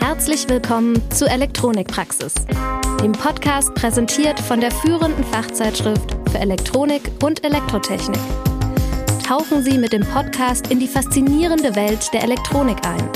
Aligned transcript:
Herzlich 0.00 0.48
willkommen 0.48 1.02
zu 1.10 1.26
Elektronikpraxis, 1.26 2.34
dem 3.02 3.12
Podcast 3.12 3.74
präsentiert 3.74 4.38
von 4.38 4.60
der 4.60 4.70
führenden 4.70 5.24
Fachzeitschrift 5.24 6.16
für 6.30 6.38
Elektronik 6.38 7.02
und 7.22 7.44
Elektrotechnik. 7.44 8.20
Tauchen 9.26 9.62
Sie 9.62 9.78
mit 9.78 9.92
dem 9.92 10.02
Podcast 10.02 10.70
in 10.70 10.78
die 10.78 10.86
faszinierende 10.86 11.74
Welt 11.74 12.12
der 12.12 12.22
Elektronik 12.22 12.78
ein. 12.86 13.08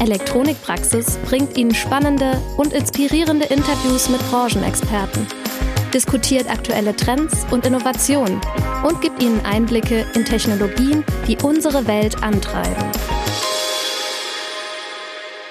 Elektronikpraxis 0.00 1.18
bringt 1.26 1.56
Ihnen 1.56 1.74
spannende 1.74 2.40
und 2.56 2.72
inspirierende 2.72 3.46
Interviews 3.46 4.08
mit 4.08 4.20
Branchenexperten, 4.30 5.26
diskutiert 5.94 6.50
aktuelle 6.50 6.94
Trends 6.94 7.46
und 7.50 7.64
Innovationen 7.64 8.40
und 8.86 9.00
gibt 9.00 9.22
Ihnen 9.22 9.40
Einblicke 9.44 10.04
in 10.14 10.24
Technologien, 10.24 11.04
die 11.26 11.38
unsere 11.42 11.86
Welt 11.86 12.22
antreiben. 12.22 12.84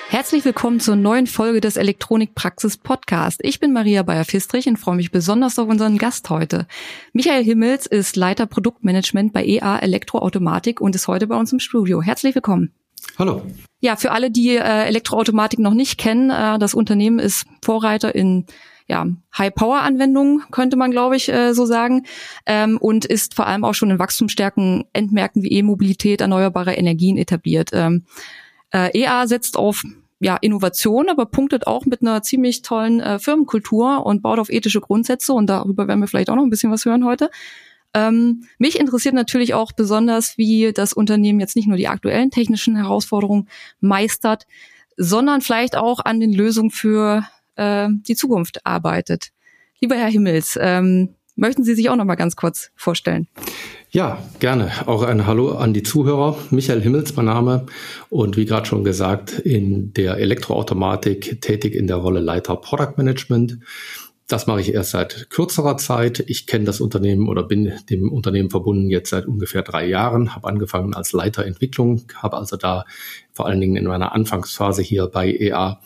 Herzlich 0.10 0.46
willkommen 0.46 0.80
zur 0.80 0.96
neuen 0.96 1.28
Folge 1.28 1.60
des 1.60 1.76
Elektronikpraxis 1.76 2.78
Podcast. 2.78 3.42
Ich 3.44 3.60
bin 3.60 3.74
Maria 3.74 4.04
Bayer-Fistrich 4.04 4.68
und 4.68 4.78
freue 4.78 4.96
mich 4.96 5.12
besonders 5.12 5.60
auf 5.60 5.68
unseren 5.68 5.98
Gast 5.98 6.30
heute. 6.30 6.68
Michael 7.14 7.44
Himmels 7.44 7.88
ist 7.88 8.16
Leiter 8.16 8.46
Produktmanagement 8.46 9.34
bei 9.34 9.44
EA 9.44 9.80
Elektroautomatik 9.80 10.80
und 10.80 10.96
ist 10.96 11.08
heute 11.08 11.28
bei 11.28 11.36
uns 11.36 11.52
im 11.52 11.60
Studio. 11.60 12.02
Herzlich 12.02 12.36
willkommen. 12.36 12.72
Hallo. 13.20 13.42
Ja, 13.80 13.96
für 13.96 14.12
alle, 14.12 14.32
die 14.32 14.56
äh, 14.56 14.86
Elektroautomatik 14.86 15.60
noch 15.60 15.74
nicht 15.74 15.98
kennen, 15.98 16.30
äh, 16.30 16.58
das 16.58 16.74
Unternehmen 16.74 17.20
ist 17.20 17.46
Vorreiter 17.64 18.16
in 18.16 18.46
ja, 18.88 19.06
High-Power-Anwendungen, 19.38 20.44
könnte 20.52 20.78
man, 20.78 20.92
glaube 20.92 21.18
ich, 21.18 21.30
äh, 21.30 21.54
so 21.54 21.66
sagen, 21.66 22.06
ähm, 22.46 22.78
und 22.78 23.06
ist 23.06 23.34
vor 23.34 23.46
allem 23.46 23.66
auch 23.66 23.74
schon 23.74 23.92
in 23.92 24.00
wachstumsstärken 24.00 24.86
Endmärkten 24.94 25.44
wie 25.44 25.52
E-Mobilität, 25.52 26.22
erneuerbare 26.22 26.74
Energien 26.74 27.18
etabliert. 27.18 27.72
Ähm, 27.74 28.06
äh, 28.74 28.98
EA 28.98 29.28
setzt 29.28 29.58
auf 29.58 29.84
ja, 30.20 30.38
Innovation, 30.38 31.10
aber 31.10 31.26
punktet 31.26 31.68
auch 31.68 31.86
mit 31.86 32.02
einer 32.02 32.24
ziemlich 32.24 32.62
tollen 32.62 33.02
äh, 33.02 33.20
Firmenkultur 33.20 34.06
und 34.06 34.22
baut 34.22 34.40
auf 34.40 34.50
ethische 34.50 34.82
Grundsätze 34.82 35.34
und 35.34 35.48
darüber 35.48 35.88
werden 35.88 36.00
wir 36.00 36.08
vielleicht 36.08 36.30
auch 36.30 36.36
noch 36.36 36.44
ein 36.44 36.50
bisschen 36.50 36.72
was 36.72 36.86
hören 36.86 37.06
heute. 37.06 37.30
Ähm, 37.94 38.44
mich 38.58 38.80
interessiert 38.80 39.16
natürlich 39.16 39.54
auch 39.54 39.72
besonders, 39.74 40.38
wie 40.38 40.72
das 40.74 40.94
Unternehmen 40.94 41.40
jetzt 41.40 41.56
nicht 41.56 41.68
nur 41.68 41.78
die 41.78 41.88
aktuellen 41.88 42.32
technischen 42.32 42.76
Herausforderungen 42.76 43.48
meistert, 43.80 44.48
sondern 44.98 45.42
vielleicht 45.42 45.76
auch 45.76 46.00
an 46.04 46.20
den 46.20 46.34
Lösungen 46.34 46.72
für 46.72 47.24
äh, 47.58 47.88
die 47.90 48.16
Zukunft 48.16 48.66
arbeitet. 48.66 49.30
Lieber 49.80 49.96
Herr 49.96 50.10
Himmels, 50.10 50.58
ähm, 50.60 51.10
möchten 51.36 51.64
Sie 51.64 51.76
sich 51.76 51.90
auch 51.90 51.96
noch 51.96 52.06
mal 52.06 52.16
ganz 52.16 52.36
kurz 52.36 52.72
vorstellen? 52.76 53.28
Ja, 53.92 54.22
gerne. 54.40 54.72
Auch 54.86 55.04
ein 55.04 55.28
Hallo 55.28 55.52
an 55.54 55.74
die 55.74 55.84
Zuhörer. 55.84 56.38
Michael 56.50 56.82
Himmels, 56.82 57.16
mein 57.16 57.26
Name. 57.26 57.66
Und 58.10 58.36
wie 58.36 58.46
gerade 58.46 58.66
schon 58.66 58.84
gesagt, 58.84 59.40
in 59.40 59.94
der 59.94 60.18
Elektroautomatik 60.18 61.42
tätig 61.42 61.74
in 61.74 61.88
der 61.88 61.98
Rolle 61.98 62.20
Leiter 62.20 62.56
Product 62.58 62.94
Management. 62.98 63.60
Das 64.28 64.46
mache 64.46 64.60
ich 64.60 64.74
erst 64.74 64.92
seit 64.92 65.30
kürzerer 65.30 65.78
Zeit. 65.78 66.22
Ich 66.28 66.48
kenne 66.48 66.66
das 66.66 66.82
Unternehmen 66.82 67.30
oder 67.30 67.44
bin 67.44 67.72
dem 67.90 68.12
Unternehmen 68.12 68.50
verbunden 68.50 68.90
jetzt 68.90 69.12
seit 69.12 69.26
ungefähr 69.26 69.62
drei 69.62 69.88
Jahren. 69.88 70.36
Habe 70.36 70.50
angefangen 70.50 70.94
als 70.94 71.14
Leiter 71.14 71.46
Entwicklung, 71.46 72.04
habe 72.16 72.36
also 72.36 72.58
da 72.58 72.84
vor 73.32 73.46
allen 73.46 73.62
Dingen 73.62 73.78
in 73.78 73.86
meiner 73.86 74.14
Anfangsphase 74.14 74.82
hier 74.82 75.08
bei 75.08 75.32
EA 75.32 75.80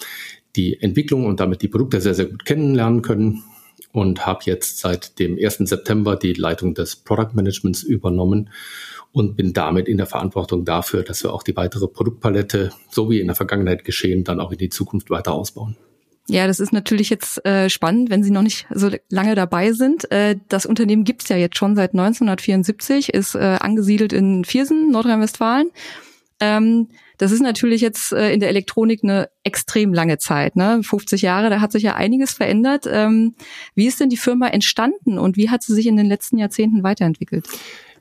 die 0.55 0.81
Entwicklung 0.81 1.25
und 1.25 1.39
damit 1.39 1.61
die 1.61 1.67
Produkte 1.67 2.01
sehr, 2.01 2.13
sehr 2.13 2.25
gut 2.25 2.45
kennenlernen 2.45 3.01
können 3.01 3.43
und 3.91 4.25
habe 4.25 4.41
jetzt 4.45 4.79
seit 4.79 5.19
dem 5.19 5.37
1. 5.41 5.57
September 5.57 6.15
die 6.15 6.33
Leitung 6.33 6.73
des 6.73 6.95
Product 6.95 7.33
Managements 7.33 7.83
übernommen 7.83 8.49
und 9.11 9.35
bin 9.35 9.53
damit 9.53 9.87
in 9.87 9.97
der 9.97 10.05
Verantwortung 10.05 10.63
dafür, 10.63 11.03
dass 11.03 11.23
wir 11.23 11.33
auch 11.33 11.43
die 11.43 11.55
weitere 11.55 11.87
Produktpalette, 11.87 12.71
so 12.89 13.09
wie 13.09 13.19
in 13.19 13.27
der 13.27 13.35
Vergangenheit 13.35 13.83
geschehen, 13.83 14.23
dann 14.23 14.39
auch 14.39 14.51
in 14.51 14.57
die 14.57 14.69
Zukunft 14.69 15.09
weiter 15.09 15.33
ausbauen. 15.33 15.75
Ja, 16.27 16.47
das 16.47 16.59
ist 16.59 16.71
natürlich 16.71 17.09
jetzt 17.09 17.45
äh, 17.45 17.69
spannend, 17.69 18.09
wenn 18.09 18.23
Sie 18.23 18.31
noch 18.31 18.43
nicht 18.43 18.67
so 18.73 18.89
lange 19.09 19.35
dabei 19.35 19.73
sind. 19.73 20.09
Äh, 20.11 20.37
das 20.47 20.65
Unternehmen 20.65 21.03
gibt 21.03 21.23
es 21.23 21.29
ja 21.29 21.35
jetzt 21.35 21.57
schon 21.57 21.75
seit 21.75 21.91
1974, 21.91 23.13
ist 23.13 23.35
äh, 23.35 23.57
angesiedelt 23.59 24.13
in 24.13 24.45
Viersen, 24.45 24.91
Nordrhein-Westfalen. 24.91 25.71
Ähm, 26.41 26.89
das 27.17 27.31
ist 27.31 27.41
natürlich 27.41 27.81
jetzt 27.81 28.11
äh, 28.11 28.33
in 28.33 28.39
der 28.39 28.49
Elektronik 28.49 29.03
eine 29.03 29.29
extrem 29.43 29.93
lange 29.93 30.17
Zeit, 30.17 30.55
ne? 30.55 30.81
50 30.83 31.21
Jahre, 31.21 31.51
da 31.51 31.61
hat 31.61 31.71
sich 31.71 31.83
ja 31.83 31.95
einiges 31.95 32.31
verändert. 32.31 32.85
Ähm, 32.91 33.35
wie 33.75 33.85
ist 33.85 33.99
denn 33.99 34.09
die 34.09 34.17
Firma 34.17 34.47
entstanden 34.47 35.19
und 35.19 35.37
wie 35.37 35.49
hat 35.49 35.61
sie 35.61 35.73
sich 35.73 35.85
in 35.85 35.97
den 35.97 36.07
letzten 36.07 36.39
Jahrzehnten 36.39 36.83
weiterentwickelt? 36.83 37.45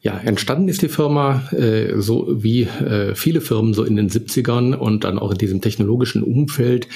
Ja, 0.03 0.17
entstanden 0.17 0.69
ist 0.69 0.81
die 0.81 0.89
Firma 0.89 1.43
äh, 1.53 2.01
so 2.01 2.27
wie 2.43 2.63
äh, 2.63 3.15
viele 3.15 3.43
Firmen 3.43 3.75
so 3.75 3.85
in 3.85 3.97
den 3.97 4.09
70ern 4.09 4.75
und 4.75 5.05
dann 5.05 5.19
auch 5.19 5.33
in 5.33 5.39
diesem 5.39 5.61
technologischen 5.61 6.23
Umfeld 6.23 6.89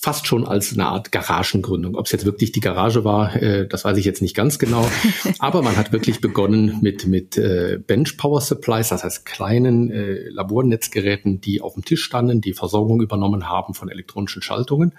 fast 0.00 0.26
schon 0.26 0.46
als 0.46 0.72
eine 0.72 0.86
Art 0.86 1.10
Garagengründung. 1.10 1.96
Ob 1.96 2.06
es 2.06 2.12
jetzt 2.12 2.24
wirklich 2.24 2.52
die 2.52 2.60
Garage 2.60 3.04
war, 3.04 3.34
äh, 3.34 3.66
das 3.66 3.84
weiß 3.84 3.96
ich 3.98 4.04
jetzt 4.04 4.22
nicht 4.22 4.36
ganz 4.36 4.58
genau. 4.58 4.88
Aber 5.38 5.62
man 5.62 5.76
hat 5.76 5.92
wirklich 5.92 6.20
begonnen 6.20 6.78
mit, 6.82 7.06
mit 7.06 7.36
äh, 7.36 7.78
Bench 7.84 8.16
Power 8.16 8.40
Supplies, 8.40 8.88
das 8.88 9.02
heißt 9.02 9.26
kleinen 9.26 9.90
äh, 9.90 10.28
Labornetzgeräten, 10.28 11.40
die 11.40 11.60
auf 11.60 11.74
dem 11.74 11.84
Tisch 11.84 12.04
standen, 12.04 12.40
die 12.40 12.52
Versorgung 12.52 13.02
übernommen 13.02 13.48
haben 13.48 13.74
von 13.74 13.88
elektronischen 13.88 14.40
Schaltungen 14.40 14.94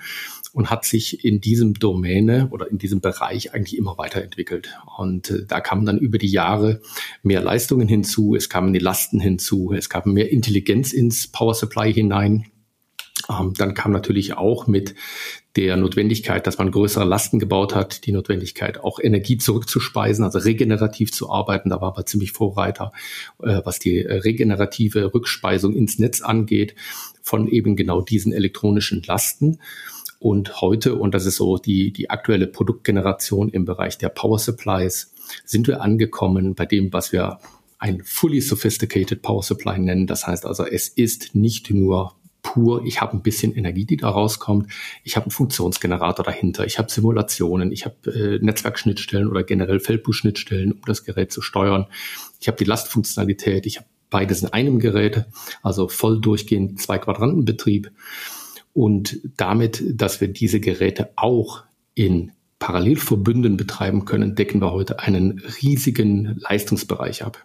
und 0.51 0.69
hat 0.69 0.83
sich 0.83 1.23
in 1.23 1.39
diesem 1.39 1.75
Domäne 1.75 2.49
oder 2.51 2.69
in 2.69 2.77
diesem 2.77 2.99
Bereich 2.99 3.53
eigentlich 3.53 3.77
immer 3.77 3.97
weiterentwickelt. 3.97 4.69
Und 4.97 5.31
äh, 5.31 5.45
da 5.47 5.61
kamen 5.61 5.85
dann 5.85 5.97
über 5.97 6.17
die 6.17 6.31
Jahre 6.31 6.81
mehr 7.23 7.41
Leistungen 7.41 7.87
hinzu, 7.87 8.35
es 8.35 8.49
kamen 8.49 8.73
die 8.73 8.79
Lasten 8.79 9.21
hinzu, 9.21 9.71
es 9.73 9.89
kam 9.89 10.11
mehr 10.11 10.29
Intelligenz 10.31 10.91
ins 10.91 11.31
Power 11.31 11.53
Supply 11.53 11.93
hinein. 11.93 12.47
Ähm, 13.29 13.53
dann 13.57 13.73
kam 13.73 13.91
natürlich 13.91 14.33
auch 14.33 14.67
mit 14.67 14.95
der 15.55 15.77
Notwendigkeit, 15.77 16.47
dass 16.47 16.57
man 16.57 16.71
größere 16.71 17.05
Lasten 17.05 17.39
gebaut 17.39 17.75
hat, 17.75 18.05
die 18.05 18.11
Notwendigkeit, 18.11 18.79
auch 18.83 18.99
Energie 18.99 19.37
zurückzuspeisen, 19.37 20.23
also 20.23 20.39
regenerativ 20.39 21.11
zu 21.11 21.29
arbeiten. 21.29 21.69
Da 21.69 21.81
war 21.81 21.93
man 21.95 22.05
ziemlich 22.05 22.31
Vorreiter, 22.31 22.91
äh, 23.41 23.61
was 23.63 23.79
die 23.79 23.99
regenerative 23.99 25.13
Rückspeisung 25.13 25.75
ins 25.75 25.99
Netz 25.99 26.21
angeht, 26.21 26.75
von 27.21 27.47
eben 27.47 27.75
genau 27.75 28.01
diesen 28.01 28.33
elektronischen 28.33 29.03
Lasten. 29.05 29.59
Und 30.19 30.61
heute, 30.61 30.95
und 30.95 31.13
das 31.13 31.25
ist 31.25 31.37
so 31.37 31.57
die, 31.57 31.93
die 31.93 32.09
aktuelle 32.09 32.47
Produktgeneration 32.47 33.49
im 33.49 33.65
Bereich 33.65 33.97
der 33.97 34.09
Power 34.09 34.37
Supplies, 34.37 35.13
sind 35.45 35.67
wir 35.67 35.81
angekommen 35.81 36.55
bei 36.55 36.65
dem, 36.65 36.91
was 36.91 37.11
wir 37.11 37.39
ein 37.77 38.01
fully 38.03 38.41
sophisticated 38.41 39.21
Power 39.21 39.41
Supply 39.41 39.79
nennen. 39.79 40.07
Das 40.07 40.27
heißt 40.27 40.45
also, 40.45 40.65
es 40.65 40.89
ist 40.89 41.35
nicht 41.35 41.71
nur 41.71 42.15
pur, 42.41 42.83
ich 42.85 43.01
habe 43.01 43.17
ein 43.17 43.21
bisschen 43.21 43.55
Energie, 43.55 43.85
die 43.85 43.97
da 43.97 44.09
rauskommt, 44.09 44.71
ich 45.03 45.15
habe 45.15 45.25
einen 45.25 45.31
Funktionsgenerator 45.31 46.23
dahinter, 46.23 46.65
ich 46.65 46.77
habe 46.79 46.89
Simulationen, 46.89 47.71
ich 47.71 47.85
habe 47.85 48.11
äh, 48.11 48.39
Netzwerkschnittstellen 48.43 49.27
oder 49.27 49.43
generell 49.43 49.79
Feldbus-Schnittstellen, 49.79 50.71
um 50.71 50.81
das 50.85 51.03
Gerät 51.03 51.31
zu 51.31 51.41
steuern. 51.41 51.87
Ich 52.39 52.47
habe 52.47 52.57
die 52.57 52.65
Lastfunktionalität, 52.65 53.65
ich 53.65 53.77
habe 53.77 53.87
beides 54.09 54.41
in 54.41 54.49
einem 54.49 54.79
Gerät, 54.79 55.25
also 55.61 55.87
voll 55.87 56.19
durchgehend 56.19 56.81
zwei 56.81 56.97
Quadrantenbetrieb. 56.97 57.91
Und 58.73 59.19
damit, 59.37 59.83
dass 59.87 60.21
wir 60.21 60.27
diese 60.27 60.59
Geräte 60.59 61.11
auch 61.15 61.63
in 61.95 62.31
Parallelverbünden 62.59 63.57
betreiben 63.57 64.05
können, 64.05 64.35
decken 64.35 64.61
wir 64.61 64.71
heute 64.71 64.99
einen 64.99 65.39
riesigen 65.61 66.39
Leistungsbereich 66.39 67.23
ab. 67.23 67.43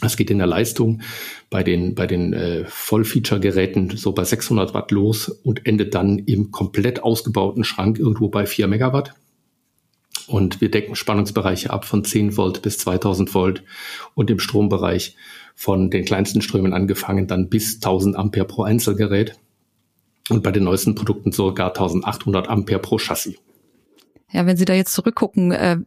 Das 0.00 0.16
geht 0.16 0.30
in 0.30 0.38
der 0.38 0.46
Leistung 0.46 1.02
bei 1.50 1.62
den, 1.62 1.94
bei 1.94 2.06
den 2.06 2.32
äh, 2.32 2.64
Vollfeature-Geräten 2.66 3.96
so 3.96 4.12
bei 4.12 4.24
600 4.24 4.72
Watt 4.74 4.90
los 4.90 5.28
und 5.28 5.66
endet 5.66 5.94
dann 5.94 6.18
im 6.18 6.50
komplett 6.50 7.02
ausgebauten 7.02 7.64
Schrank 7.64 7.98
irgendwo 7.98 8.28
bei 8.28 8.46
4 8.46 8.66
Megawatt. 8.66 9.14
Und 10.26 10.60
wir 10.60 10.70
decken 10.70 10.94
Spannungsbereiche 10.94 11.70
ab 11.70 11.84
von 11.84 12.04
10 12.04 12.36
Volt 12.36 12.62
bis 12.62 12.78
2000 12.78 13.34
Volt 13.34 13.64
und 14.14 14.30
im 14.30 14.38
Strombereich 14.38 15.16
von 15.54 15.90
den 15.90 16.04
kleinsten 16.04 16.40
Strömen 16.40 16.72
angefangen 16.72 17.26
dann 17.26 17.48
bis 17.48 17.76
1000 17.76 18.16
Ampere 18.16 18.44
pro 18.44 18.62
Einzelgerät 18.62 19.34
und 20.30 20.42
bei 20.42 20.52
den 20.52 20.64
neuesten 20.64 20.94
Produkten 20.94 21.32
sogar 21.32 21.70
1800 21.70 22.48
Ampere 22.48 22.78
pro 22.78 22.98
Chassis. 22.98 23.36
Ja, 24.32 24.46
wenn 24.46 24.56
Sie 24.56 24.64
da 24.64 24.74
jetzt 24.74 24.94
zurückgucken, 24.94 25.50
äh, 25.50 25.78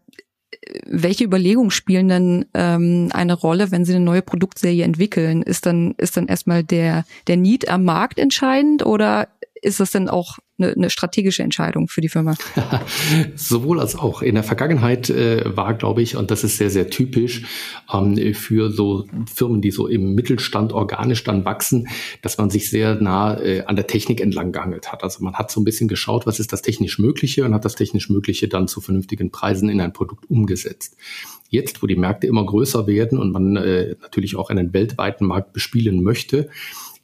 welche 0.85 1.23
Überlegungen 1.23 1.71
spielen 1.71 2.07
denn 2.07 2.45
ähm, 2.53 3.09
eine 3.13 3.33
Rolle, 3.33 3.71
wenn 3.71 3.85
Sie 3.85 3.93
eine 3.95 4.03
neue 4.03 4.21
Produktserie 4.21 4.83
entwickeln? 4.83 5.41
Ist 5.41 5.65
dann, 5.65 5.95
ist 5.97 6.17
dann 6.17 6.27
erstmal 6.27 6.63
der, 6.63 7.05
der 7.27 7.37
Need 7.37 7.69
am 7.69 7.83
Markt 7.83 8.19
entscheidend 8.19 8.85
oder 8.85 9.29
ist 9.61 9.79
das 9.79 9.91
denn 9.91 10.09
auch 10.09 10.39
eine, 10.63 10.73
eine 10.73 10.89
strategische 10.89 11.43
Entscheidung 11.43 11.87
für 11.87 12.01
die 12.01 12.09
Firma? 12.09 12.35
Sowohl 13.35 13.79
als 13.79 13.95
auch. 13.95 14.21
In 14.21 14.35
der 14.35 14.43
Vergangenheit 14.43 15.09
äh, 15.09 15.55
war, 15.55 15.73
glaube 15.73 16.01
ich, 16.01 16.15
und 16.15 16.31
das 16.31 16.43
ist 16.43 16.57
sehr, 16.57 16.69
sehr 16.69 16.89
typisch 16.89 17.43
ähm, 17.91 18.33
für 18.33 18.71
so 18.71 19.05
Firmen, 19.33 19.61
die 19.61 19.71
so 19.71 19.87
im 19.87 20.15
Mittelstand 20.15 20.73
organisch 20.73 21.23
dann 21.23 21.45
wachsen, 21.45 21.87
dass 22.21 22.37
man 22.37 22.49
sich 22.49 22.69
sehr 22.69 22.95
nah 22.95 23.39
äh, 23.39 23.63
an 23.65 23.75
der 23.75 23.87
Technik 23.87 24.21
entlang 24.21 24.51
gehangelt 24.51 24.91
hat. 24.91 25.03
Also 25.03 25.23
man 25.23 25.35
hat 25.35 25.51
so 25.51 25.59
ein 25.59 25.63
bisschen 25.63 25.87
geschaut, 25.87 26.25
was 26.25 26.39
ist 26.39 26.53
das 26.53 26.61
technisch 26.61 26.99
Mögliche 26.99 27.45
und 27.45 27.53
hat 27.53 27.65
das 27.65 27.75
technisch 27.75 28.09
Mögliche 28.09 28.47
dann 28.47 28.67
zu 28.67 28.81
vernünftigen 28.81 29.31
Preisen 29.31 29.69
in 29.69 29.81
ein 29.81 29.93
Produkt 29.93 30.29
umgesetzt. 30.29 30.97
Jetzt, 31.49 31.83
wo 31.83 31.87
die 31.87 31.95
Märkte 31.95 32.27
immer 32.27 32.45
größer 32.45 32.87
werden 32.87 33.19
und 33.19 33.31
man 33.31 33.55
äh, 33.57 33.95
natürlich 34.01 34.35
auch 34.35 34.49
einen 34.49 34.73
weltweiten 34.73 35.27
Markt 35.27 35.53
bespielen 35.53 36.01
möchte, 36.01 36.49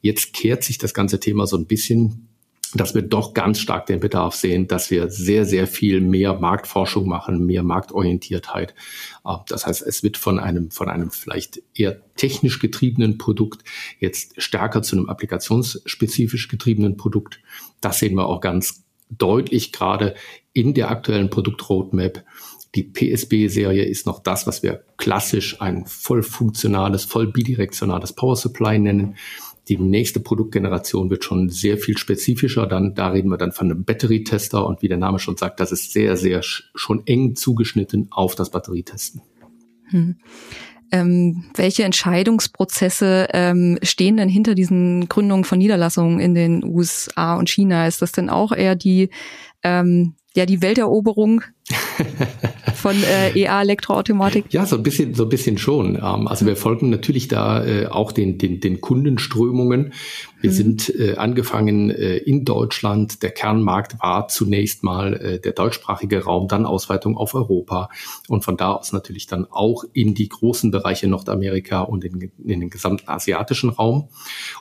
jetzt 0.02 0.32
kehrt 0.32 0.64
sich 0.64 0.78
das 0.78 0.94
ganze 0.94 1.20
Thema 1.20 1.46
so 1.46 1.56
ein 1.56 1.66
bisschen 1.66 2.29
dass 2.74 2.94
wir 2.94 3.02
doch 3.02 3.34
ganz 3.34 3.58
stark 3.58 3.86
den 3.86 4.00
Bedarf 4.00 4.34
sehen, 4.34 4.68
dass 4.68 4.90
wir 4.90 5.10
sehr, 5.10 5.44
sehr 5.44 5.66
viel 5.66 6.00
mehr 6.00 6.34
Marktforschung 6.34 7.08
machen, 7.08 7.44
mehr 7.46 7.62
Marktorientiertheit. 7.62 8.74
Äh, 9.24 9.36
das 9.48 9.66
heißt, 9.66 9.82
es 9.82 10.02
wird 10.02 10.16
von 10.16 10.38
einem, 10.38 10.70
von 10.70 10.88
einem 10.88 11.10
vielleicht 11.10 11.62
eher 11.74 12.00
technisch 12.14 12.60
getriebenen 12.60 13.18
Produkt 13.18 13.64
jetzt 13.98 14.40
stärker 14.40 14.82
zu 14.82 14.96
einem 14.96 15.08
applikationsspezifisch 15.08 16.48
getriebenen 16.48 16.96
Produkt. 16.96 17.40
Das 17.80 17.98
sehen 17.98 18.14
wir 18.14 18.26
auch 18.26 18.40
ganz 18.40 18.84
deutlich 19.10 19.72
gerade 19.72 20.14
in 20.52 20.74
der 20.74 20.90
aktuellen 20.90 21.30
Produktroadmap. 21.30 22.24
Die 22.76 22.84
PSB-Serie 22.84 23.84
ist 23.84 24.06
noch 24.06 24.20
das, 24.20 24.46
was 24.46 24.62
wir 24.62 24.84
klassisch 24.96 25.60
ein 25.60 25.86
voll 25.86 26.22
funktionales, 26.22 27.04
voll 27.04 27.26
bidirektionales 27.26 28.12
Power 28.12 28.36
Supply 28.36 28.78
nennen. 28.78 29.16
Die 29.70 29.78
nächste 29.78 30.18
Produktgeneration 30.18 31.10
wird 31.10 31.22
schon 31.22 31.48
sehr 31.48 31.78
viel 31.78 31.96
spezifischer. 31.96 32.66
Dann, 32.66 32.96
da 32.96 33.10
reden 33.10 33.28
wir 33.28 33.36
dann 33.36 33.52
von 33.52 33.70
einem 33.70 33.84
Batterietester 33.84 34.66
und 34.66 34.82
wie 34.82 34.88
der 34.88 34.96
Name 34.96 35.20
schon 35.20 35.36
sagt, 35.36 35.60
das 35.60 35.70
ist 35.70 35.92
sehr, 35.92 36.16
sehr 36.16 36.42
schon 36.42 37.06
eng 37.06 37.36
zugeschnitten 37.36 38.08
auf 38.10 38.34
das 38.34 38.50
Batterietesten. 38.50 39.22
Hm. 39.90 40.16
Ähm, 40.90 41.44
welche 41.54 41.84
Entscheidungsprozesse 41.84 43.28
ähm, 43.32 43.78
stehen 43.80 44.16
denn 44.16 44.28
hinter 44.28 44.56
diesen 44.56 45.08
Gründungen 45.08 45.44
von 45.44 45.58
Niederlassungen 45.58 46.18
in 46.18 46.34
den 46.34 46.64
USA 46.64 47.36
und 47.36 47.48
China? 47.48 47.86
Ist 47.86 48.02
das 48.02 48.10
denn 48.10 48.28
auch 48.28 48.50
eher 48.50 48.74
die 48.74 49.10
ähm, 49.62 50.16
ja 50.34 50.46
die 50.46 50.62
Welteroberung 50.62 51.42
von 52.74 52.96
äh, 53.02 53.38
EA 53.38 53.60
Elektroautomatik? 53.62 54.46
Ja, 54.50 54.66
so 54.66 54.76
ein 54.76 54.82
bisschen, 54.82 55.14
so 55.14 55.24
ein 55.24 55.28
bisschen 55.28 55.58
schon. 55.58 55.96
Ähm, 55.96 56.28
also 56.28 56.46
wir 56.46 56.56
folgen 56.56 56.90
natürlich 56.90 57.28
da 57.28 57.64
äh, 57.64 57.86
auch 57.86 58.12
den, 58.12 58.38
den, 58.38 58.60
den 58.60 58.80
Kundenströmungen. 58.80 59.92
Wir 60.40 60.50
mhm. 60.50 60.54
sind 60.54 60.94
äh, 60.98 61.16
angefangen 61.16 61.90
äh, 61.90 62.16
in 62.16 62.44
Deutschland. 62.44 63.22
Der 63.22 63.30
Kernmarkt 63.30 64.00
war 64.00 64.28
zunächst 64.28 64.82
mal 64.82 65.14
äh, 65.14 65.40
der 65.40 65.52
deutschsprachige 65.52 66.24
Raum, 66.24 66.48
dann 66.48 66.66
Ausweitung 66.66 67.16
auf 67.16 67.34
Europa 67.34 67.90
und 68.28 68.44
von 68.44 68.56
da 68.56 68.72
aus 68.72 68.92
natürlich 68.92 69.26
dann 69.26 69.46
auch 69.50 69.84
in 69.92 70.14
die 70.14 70.28
großen 70.28 70.70
Bereiche 70.70 71.08
Nordamerika 71.08 71.82
und 71.82 72.04
in, 72.04 72.30
in 72.44 72.60
den 72.60 72.70
gesamten 72.70 73.08
asiatischen 73.08 73.70
Raum 73.70 74.08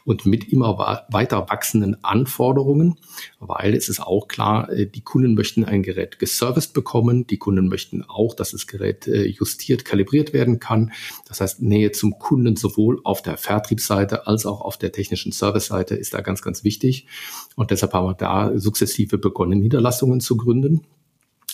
und 0.04 0.26
mit 0.26 0.52
immer 0.52 1.06
weiter 1.10 1.50
wachsenden 1.50 2.04
Anforderungen, 2.04 2.98
weil 3.40 3.74
es 3.74 3.90
ist 3.90 4.02
auch 4.02 4.28
klar, 4.28 4.70
äh, 4.70 4.86
die 4.86 5.02
Kunden 5.02 5.34
möchten 5.34 5.64
ein 5.64 5.84
Gerät 5.84 6.20
geserviced 6.20 6.74
bekommen. 6.74 6.99
Die 7.02 7.38
Kunden 7.38 7.68
möchten 7.68 8.04
auch, 8.04 8.34
dass 8.34 8.52
das 8.52 8.68
Gerät 8.68 9.08
äh, 9.08 9.28
justiert, 9.28 9.86
kalibriert 9.86 10.34
werden 10.34 10.60
kann. 10.60 10.92
Das 11.28 11.42
heißt, 11.42 11.62
Nähe 11.62 11.92
zum 11.92 12.20
Kunden 12.20 12.56
sowohl 12.56 13.00
auf 13.04 13.22
der 13.22 13.38
Vertriebsseite 13.38 14.28
als 14.28 14.46
auch 14.46 14.62
auf 14.62 14.78
der 14.78 14.92
technischen 14.92 15.32
Service-Seite 15.32 15.96
ist 15.96 16.14
da 16.14 16.22
ganz, 16.22 16.42
ganz 16.42 16.64
wichtig. 16.64 17.08
Und 17.56 17.72
deshalb 17.72 17.94
haben 17.94 18.08
wir 18.08 18.14
da 18.14 18.58
sukzessive 18.58 19.18
begonnen, 19.18 19.60
Niederlassungen 19.60 20.22
zu 20.22 20.38
gründen 20.38 20.82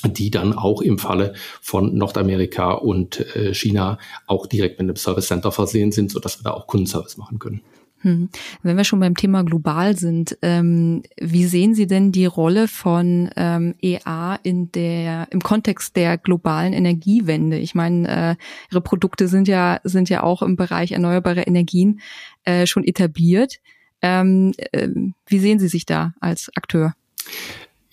die 0.03 0.29
dann 0.29 0.53
auch 0.53 0.81
im 0.81 0.99
Falle 0.99 1.33
von 1.61 1.97
Nordamerika 1.97 2.73
und 2.73 3.35
äh, 3.35 3.53
China 3.53 3.97
auch 4.27 4.45
direkt 4.45 4.77
mit 4.77 4.87
einem 4.87 4.97
Service 4.97 5.27
Center 5.27 5.51
versehen 5.51 5.91
sind, 5.91 6.11
sodass 6.11 6.39
wir 6.39 6.43
da 6.43 6.51
auch 6.51 6.67
Kundenservice 6.67 7.17
machen 7.17 7.39
können. 7.39 7.61
Hm. 8.01 8.29
Wenn 8.61 8.77
wir 8.77 8.83
schon 8.83 8.99
beim 8.99 9.15
Thema 9.15 9.43
global 9.43 9.97
sind, 9.97 10.37
ähm, 10.41 11.03
wie 11.19 11.45
sehen 11.45 11.73
Sie 11.73 11.87
denn 11.87 12.11
die 12.11 12.25
Rolle 12.25 12.67
von 12.67 13.29
ähm, 13.35 13.75
EA 13.81 14.37
in 14.43 14.71
der 14.71 15.27
im 15.31 15.41
Kontext 15.41 15.95
der 15.95 16.17
globalen 16.17 16.73
Energiewende? 16.73 17.57
Ich 17.57 17.73
meine, 17.73 18.07
äh, 18.07 18.35
Ihre 18.71 18.81
Produkte 18.81 19.27
sind 19.27 19.47
ja 19.47 19.79
sind 19.83 20.09
ja 20.09 20.23
auch 20.23 20.41
im 20.41 20.55
Bereich 20.55 20.91
erneuerbare 20.91 21.41
Energien 21.41 22.01
äh, 22.43 22.67
schon 22.67 22.83
etabliert. 22.83 23.59
Ähm, 24.01 24.53
äh, 24.71 24.89
wie 25.25 25.39
sehen 25.39 25.59
Sie 25.59 25.67
sich 25.67 25.85
da 25.85 26.13
als 26.19 26.51
Akteur? 26.55 26.93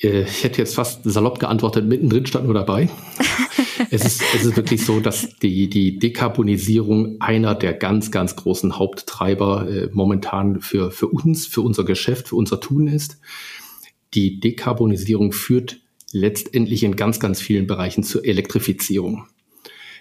Äh, 0.03 0.23
ich 0.23 0.45
hätte 0.45 0.59
jetzt 0.59 0.75
fast 0.75 1.05
salopp 1.05 1.39
geantwortet, 1.39 1.87
mittendrin 1.87 2.27
stand 2.27 2.45
nur 2.45 2.55
dabei. 2.55 2.91
es, 3.91 4.05
ist, 4.05 4.23
es 4.35 4.45
ist 4.45 4.57
wirklich 4.57 4.85
so, 4.85 5.01
dass 5.01 5.37
die, 5.37 5.69
die 5.69 5.99
Dekarbonisierung 5.99 7.21
einer 7.21 7.55
der 7.55 7.75
ganz, 7.75 8.11
ganz 8.11 8.37
großen 8.37 8.79
Haupttreiber 8.79 9.69
äh, 9.69 9.89
momentan 9.93 10.61
für, 10.61 10.91
für 10.91 11.09
uns, 11.09 11.47
für 11.47 11.61
unser 11.63 11.85
Geschäft, 11.85 12.29
für 12.29 12.37
unser 12.37 12.61
Tun 12.61 12.87
ist. 12.87 13.19
Die 14.15 14.41
Dekarbonisierung 14.41 15.33
führt 15.33 15.81
letztendlich 16.13 16.85
in 16.85 16.97
ganz, 16.97 17.21
ganz 17.21 17.41
vielen 17.41 17.67
Bereichen 17.67 18.05
zur 18.05 18.25
Elektrifizierung. 18.25 19.27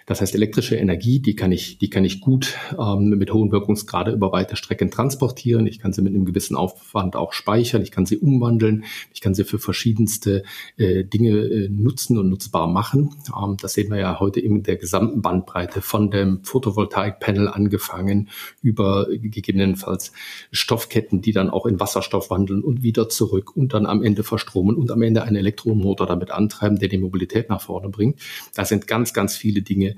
Das 0.05 0.21
heißt, 0.21 0.35
elektrische 0.35 0.75
Energie, 0.75 1.19
die 1.19 1.35
kann 1.35 1.51
ich, 1.51 1.77
die 1.77 1.89
kann 1.89 2.05
ich 2.05 2.21
gut 2.21 2.57
ähm, 2.77 3.09
mit 3.09 3.33
hohen 3.33 3.51
Wirkungsgrade 3.51 4.11
über 4.11 4.31
weite 4.31 4.55
Strecken 4.55 4.91
transportieren. 4.91 5.67
Ich 5.67 5.79
kann 5.79 5.93
sie 5.93 6.01
mit 6.01 6.13
einem 6.13 6.25
gewissen 6.25 6.55
Aufwand 6.55 7.15
auch 7.15 7.33
speichern. 7.33 7.81
Ich 7.81 7.91
kann 7.91 8.05
sie 8.05 8.17
umwandeln. 8.17 8.83
Ich 9.13 9.21
kann 9.21 9.33
sie 9.33 9.43
für 9.43 9.59
verschiedenste 9.59 10.43
äh, 10.77 11.03
Dinge 11.03 11.31
äh, 11.31 11.69
nutzen 11.69 12.17
und 12.17 12.29
nutzbar 12.29 12.67
machen. 12.67 13.15
Ähm, 13.35 13.57
das 13.61 13.73
sehen 13.73 13.91
wir 13.91 13.97
ja 13.97 14.19
heute 14.19 14.39
in 14.39 14.63
der 14.63 14.75
gesamten 14.75 15.21
Bandbreite 15.21 15.81
von 15.81 16.11
dem 16.11 16.43
Photovoltaikpanel 16.43 17.47
angefangen 17.47 18.29
über 18.61 19.07
gegebenenfalls 19.09 20.11
Stoffketten, 20.51 21.21
die 21.21 21.31
dann 21.31 21.49
auch 21.49 21.65
in 21.65 21.79
Wasserstoff 21.79 22.29
wandeln 22.29 22.63
und 22.63 22.83
wieder 22.83 23.09
zurück 23.09 23.55
und 23.55 23.73
dann 23.73 23.85
am 23.85 24.03
Ende 24.03 24.23
verstromen 24.23 24.75
und 24.75 24.91
am 24.91 25.01
Ende 25.01 25.23
einen 25.23 25.35
Elektromotor 25.35 26.07
damit 26.07 26.31
antreiben, 26.31 26.79
der 26.79 26.89
die 26.89 26.97
Mobilität 26.97 27.49
nach 27.49 27.61
vorne 27.61 27.89
bringt. 27.89 28.19
Da 28.55 28.65
sind 28.65 28.87
ganz, 28.87 29.13
ganz 29.13 29.35
viele 29.35 29.61
Dinge 29.61 29.90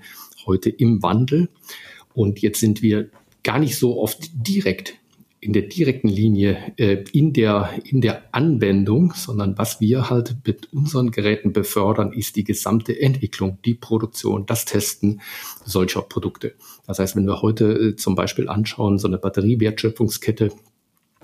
heute 0.45 0.69
im 0.69 1.01
Wandel. 1.03 1.49
Und 2.13 2.41
jetzt 2.41 2.59
sind 2.59 2.81
wir 2.81 3.09
gar 3.43 3.59
nicht 3.59 3.77
so 3.77 3.99
oft 3.99 4.29
direkt 4.33 4.95
in 5.43 5.51
der 5.51 5.63
direkten 5.63 6.07
Linie 6.07 6.73
äh, 6.77 7.03
in, 7.11 7.33
der, 7.33 7.69
in 7.83 7.99
der 7.99 8.23
Anwendung, 8.33 9.13
sondern 9.13 9.57
was 9.57 9.81
wir 9.81 10.09
halt 10.09 10.37
mit 10.45 10.71
unseren 10.71 11.11
Geräten 11.11 11.51
befördern, 11.51 12.13
ist 12.13 12.37
die 12.37 12.45
gesamte 12.45 12.99
Entwicklung, 12.99 13.57
die 13.65 13.73
Produktion, 13.73 14.45
das 14.45 14.63
Testen 14.63 15.21
solcher 15.65 16.01
Produkte. 16.01 16.53
Das 16.87 16.99
heißt, 16.99 17.17
wenn 17.17 17.25
wir 17.25 17.41
heute 17.41 17.73
äh, 17.73 17.95
zum 17.97 18.15
Beispiel 18.15 18.47
anschauen, 18.47 18.97
so 18.97 19.07
eine 19.07 19.17
Batteriewertschöpfungskette, 19.17 20.51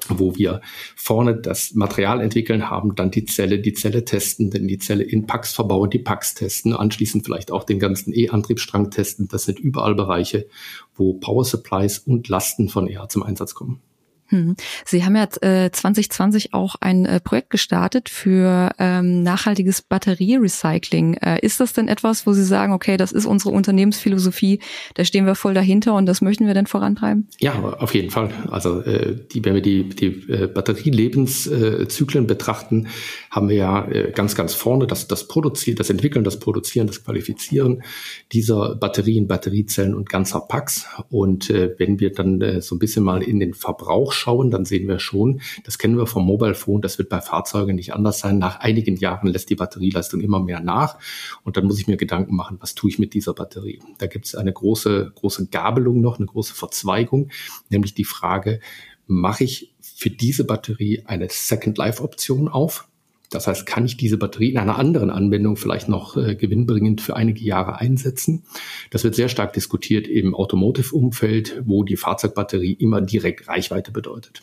wo 0.10 0.36
wir 0.36 0.62
vorne 0.96 1.36
das 1.36 1.74
Material 1.74 2.22
entwickeln, 2.22 2.70
haben 2.70 2.96
dann 2.96 3.12
die 3.12 3.26
Zelle, 3.26 3.60
die 3.60 3.74
Zelle 3.74 4.06
testen, 4.06 4.50
dann 4.52 4.68
die 4.68 4.78
Zelle 4.78 5.04
in 5.04 5.28
Packs 5.28 5.54
verbauen, 5.54 5.90
die 5.90 6.00
Packs 6.00 6.34
testen, 6.34 6.74
anschließend 6.74 7.26
vielleicht 7.26 7.52
auch 7.52 7.64
den 7.64 7.80
ganzen 7.80 8.14
E-Antriebsstrang 8.14 8.92
testen. 8.92 9.28
Das 9.28 9.44
sind 9.44 9.60
überall 9.60 9.96
Bereiche, 9.96 10.48
wo 10.96 11.14
Power 11.14 11.46
Supplies 11.46 12.00
und 12.00 12.28
Lasten 12.28 12.70
von 12.70 12.88
EA 12.88 13.08
zum 13.10 13.24
Einsatz 13.24 13.54
kommen. 13.54 13.82
Hm. 14.30 14.56
Sie 14.86 15.04
haben 15.04 15.16
ja 15.16 15.28
äh, 15.42 15.72
2020 15.72 16.53
auch 16.53 16.75
ein 16.80 17.06
äh, 17.06 17.20
Projekt 17.20 17.50
gestartet 17.50 18.10
für 18.10 18.72
ähm, 18.77 19.24
nachhaltiges 19.24 19.82
Batterierecycling. 19.82 21.15
Äh, 21.15 21.39
ist 21.42 21.60
das 21.60 21.74
denn 21.74 21.88
etwas, 21.88 22.27
wo 22.27 22.34
Sie 22.34 22.44
sagen, 22.44 22.74
okay, 22.74 22.98
das 22.98 23.12
ist 23.12 23.25
unsere 23.25 23.51
Unternehmensphilosophie, 23.51 24.60
da 24.94 25.03
stehen 25.03 25.25
wir 25.25 25.36
voll 25.36 25.53
dahinter 25.53 25.96
und 25.96 26.06
das 26.06 26.22
möchten 26.22 26.46
wir 26.46 26.53
denn 26.53 26.68
vorantreiben? 26.68 27.27
Ja, 27.39 27.60
auf 27.60 27.96
jeden 27.96 28.12
Fall. 28.12 28.32
Also 28.51 28.82
äh, 28.82 29.15
die, 29.32 29.44
wenn 29.44 29.56
wir 29.56 29.62
die, 29.62 29.89
die 29.89 30.32
äh, 30.32 30.48
Batterielebenszyklen 30.48 32.27
betrachten, 32.27 32.88
haben 33.32 33.50
wir 33.50 33.56
ja 33.56 33.88
äh, 33.88 34.12
ganz, 34.12 34.36
ganz 34.36 34.53
vorne 34.53 34.86
das, 34.86 35.08
das 35.08 35.27
Produzieren, 35.27 35.77
das 35.77 35.89
Entwickeln, 35.89 36.24
das 36.24 36.39
Produzieren, 36.39 36.88
das 36.88 37.03
Qualifizieren 37.03 37.84
dieser 38.32 38.75
Batterien, 38.75 39.27
Batteriezellen 39.27 39.96
und 39.96 40.10
ganzer 40.10 40.42
Packs. 40.42 40.86
Und 41.10 41.50
äh, 41.50 41.74
wenn 41.77 42.00
wir 42.00 42.13
dann 42.13 42.42
äh, 42.42 42.62
so 42.62 42.75
ein 42.75 42.80
bisschen 42.80 43.03
mal 43.03 43.24
in 43.24 43.39
den 43.39 43.53
Verbrauch 43.53 44.13
schauen, 44.20 44.52
dann 44.52 44.66
sehen 44.66 44.88
wir 44.88 45.00
schon, 45.00 45.42
das 45.64 45.78
kennen 45.78 45.98
wir 45.98 46.06
vom 46.06 46.26
Mobile 46.26 46.54
Phone, 46.54 46.82
das 46.82 46.98
wird 46.98 47.10
bei 47.10 47.22
Fahrzeugen 47.22 47.76
nicht 47.76 47.94
anders 47.94 48.20
sein. 48.20 48.38
Nach 48.38 48.60
einigen 48.60 48.98
Jahren 48.98 49.28
lässt 49.28 49.50
die 49.50 49.56
Batterieleistung 49.56 50.22
immer 50.22 50.40
mehr 50.40 50.60
nach 50.60 50.98
und 51.44 51.58
dann 51.58 51.66
muss 51.66 51.80
ich 51.80 51.88
mir 51.88 51.98
Gedanken 51.98 52.36
machen, 52.36 52.58
was 52.60 52.76
tue 52.76 52.90
ich 52.90 53.00
mit 53.00 53.14
dieser 53.14 53.34
Batterie? 53.34 53.80
Da 53.98 54.08
gibt 54.08 54.26
es 54.26 54.36
eine 54.36 54.54
große, 54.54 55.14
große 55.16 55.48
Gabelung 55.48 56.02
noch, 56.02 56.18
eine 56.18 56.28
große 56.28 56.54
Verzweigung, 56.54 57.30
nämlich 57.70 57.96
die 57.96 58.04
Frage, 58.04 58.60
mache 59.08 59.44
ich 59.44 59.74
für 59.82 60.10
diese 60.10 60.44
Batterie 60.44 61.04
eine 61.06 61.28
Second 61.30 61.78
Life 61.78 62.04
Option 62.04 62.48
auf? 62.48 62.88
Das 63.29 63.48
heißt, 63.48 63.65
kann 63.65 63.86
ich 63.86 63.98
diese 63.98 64.17
Batterie 64.17 64.50
in 64.50 64.57
einer 64.57 64.79
anderen 64.79 65.09
Anwendung 65.09 65.55
vielleicht 65.55 65.88
noch 65.88 66.17
äh, 66.17 66.36
gewinnbringend 66.36 67.01
für 67.01 67.15
einige 67.15 67.43
Jahre 67.43 67.79
einsetzen? 67.79 68.43
Das 68.89 69.03
wird 69.03 69.15
sehr 69.15 69.29
stark 69.29 69.53
diskutiert 69.53 70.07
im 70.07 70.33
Automotive-Umfeld, 70.33 71.62
wo 71.65 71.83
die 71.83 71.98
Fahrzeugbatterie 71.98 72.74
immer 72.74 73.01
direkt 73.01 73.48
Reichweite 73.48 73.91
bedeutet. 73.91 74.41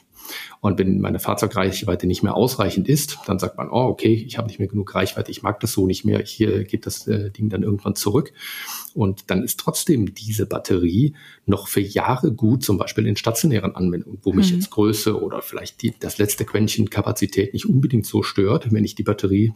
Und 0.60 0.78
wenn 0.78 1.00
meine 1.00 1.18
Fahrzeugreichweite 1.18 2.06
nicht 2.06 2.22
mehr 2.22 2.34
ausreichend 2.34 2.88
ist, 2.88 3.18
dann 3.26 3.38
sagt 3.38 3.56
man, 3.56 3.68
oh, 3.68 3.86
okay, 3.86 4.24
ich 4.26 4.38
habe 4.38 4.48
nicht 4.48 4.58
mehr 4.58 4.68
genug 4.68 4.94
Reichweite, 4.94 5.30
ich 5.30 5.42
mag 5.42 5.60
das 5.60 5.72
so 5.72 5.86
nicht 5.86 6.04
mehr, 6.04 6.20
hier 6.20 6.64
geht 6.64 6.86
das 6.86 7.06
äh, 7.06 7.30
Ding 7.30 7.48
dann 7.48 7.62
irgendwann 7.62 7.94
zurück. 7.94 8.32
Und 8.96 9.30
dann 9.30 9.42
ist 9.42 9.60
trotzdem 9.60 10.14
diese 10.14 10.46
Batterie 10.46 11.14
noch 11.44 11.68
für 11.68 11.80
Jahre 11.80 12.32
gut, 12.32 12.64
zum 12.64 12.78
Beispiel 12.78 13.06
in 13.06 13.16
stationären 13.16 13.76
Anwendungen, 13.76 14.18
wo 14.22 14.32
mich 14.32 14.50
mhm. 14.50 14.58
jetzt 14.58 14.70
Größe 14.70 15.20
oder 15.20 15.42
vielleicht 15.42 15.82
die, 15.82 15.94
das 15.98 16.18
letzte 16.18 16.44
Quäntchen 16.44 16.90
Kapazität 16.90 17.52
nicht 17.52 17.66
unbedingt 17.66 18.06
so 18.06 18.22
stört, 18.22 18.72
wenn 18.72 18.84
ich 18.84 18.94
die 18.94 19.02
Batterie 19.02 19.52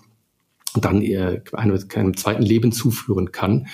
dann 0.81 1.03
eher 1.03 1.43
einem, 1.53 1.83
einem 1.95 2.17
zweiten 2.17 2.43
Leben 2.43 2.71
zuführen 2.71 3.33
kann 3.33 3.67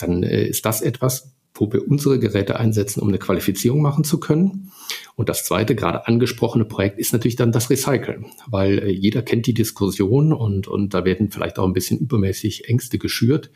dann 0.00 0.22
äh, 0.22 0.46
ist 0.46 0.64
das 0.64 0.82
etwas, 0.82 1.32
wo 1.54 1.70
wir 1.72 1.86
unsere 1.86 2.18
Geräte 2.18 2.58
einsetzen, 2.58 3.00
um 3.00 3.08
eine 3.08 3.18
Qualifizierung 3.18 3.82
machen 3.82 4.04
zu 4.04 4.18
können. 4.18 4.72
Und 5.16 5.28
das 5.28 5.44
zweite, 5.44 5.74
gerade 5.74 6.06
angesprochene 6.06 6.64
Projekt, 6.64 6.98
ist 6.98 7.12
natürlich 7.12 7.36
dann 7.36 7.52
das 7.52 7.70
Recyceln, 7.70 8.26
weil 8.46 8.78
äh, 8.78 8.90
jeder 8.90 9.22
kennt 9.22 9.46
die 9.46 9.54
Diskussion 9.54 10.32
und, 10.32 10.68
und 10.68 10.94
da 10.94 11.04
werden 11.04 11.30
vielleicht 11.30 11.58
auch 11.58 11.66
ein 11.66 11.72
bisschen 11.72 11.98
übermäßig 11.98 12.68
Ängste 12.68 12.98
geschürt 12.98 13.50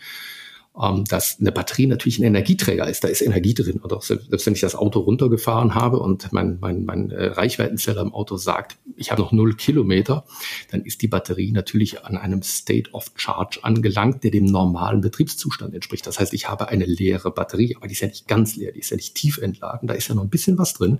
ähm, 0.80 1.04
dass 1.04 1.38
eine 1.38 1.52
Batterie 1.52 1.86
natürlich 1.86 2.18
ein 2.18 2.24
Energieträger 2.24 2.88
ist. 2.88 3.04
Da 3.04 3.08
ist 3.08 3.22
Energie 3.22 3.54
drin. 3.54 3.80
Oder 3.82 4.00
selbst 4.00 4.46
wenn 4.46 4.54
ich 4.54 4.60
das 4.60 4.74
Auto 4.74 5.00
runtergefahren 5.00 5.74
habe 5.74 6.00
und 6.00 6.32
mein, 6.32 6.58
mein, 6.60 6.84
mein 6.84 7.10
äh, 7.10 7.26
Reichweitenzeller 7.26 8.02
im 8.02 8.12
Auto 8.12 8.36
sagt, 8.36 8.76
ich 8.96 9.12
habe 9.12 9.22
noch 9.22 9.30
null 9.30 9.54
Kilometer, 9.54 10.24
dann 10.70 10.82
ist 10.82 11.02
die 11.02 11.08
Batterie 11.08 11.52
natürlich 11.52 12.04
an 12.04 12.16
einem 12.16 12.42
State 12.42 12.90
of 12.92 13.12
Charge 13.14 13.60
angelangt, 13.62 14.24
der 14.24 14.32
dem 14.32 14.46
normalen 14.46 15.00
Betriebszustand 15.00 15.74
entspricht. 15.74 16.06
Das 16.06 16.18
heißt, 16.18 16.34
ich 16.34 16.48
habe 16.48 16.68
eine 16.68 16.86
leere 16.86 17.30
Batterie, 17.30 17.76
aber 17.76 17.86
die 17.86 17.92
ist 17.92 18.00
ja 18.00 18.08
nicht 18.08 18.26
ganz 18.26 18.56
leer, 18.56 18.72
die 18.72 18.80
ist 18.80 18.90
ja 18.90 18.96
nicht 18.96 19.14
tief 19.14 19.38
entladen, 19.38 19.86
da 19.86 19.94
ist 19.94 20.08
ja 20.08 20.14
noch 20.14 20.24
ein 20.24 20.30
bisschen 20.30 20.58
was 20.58 20.74
drin. 20.74 20.98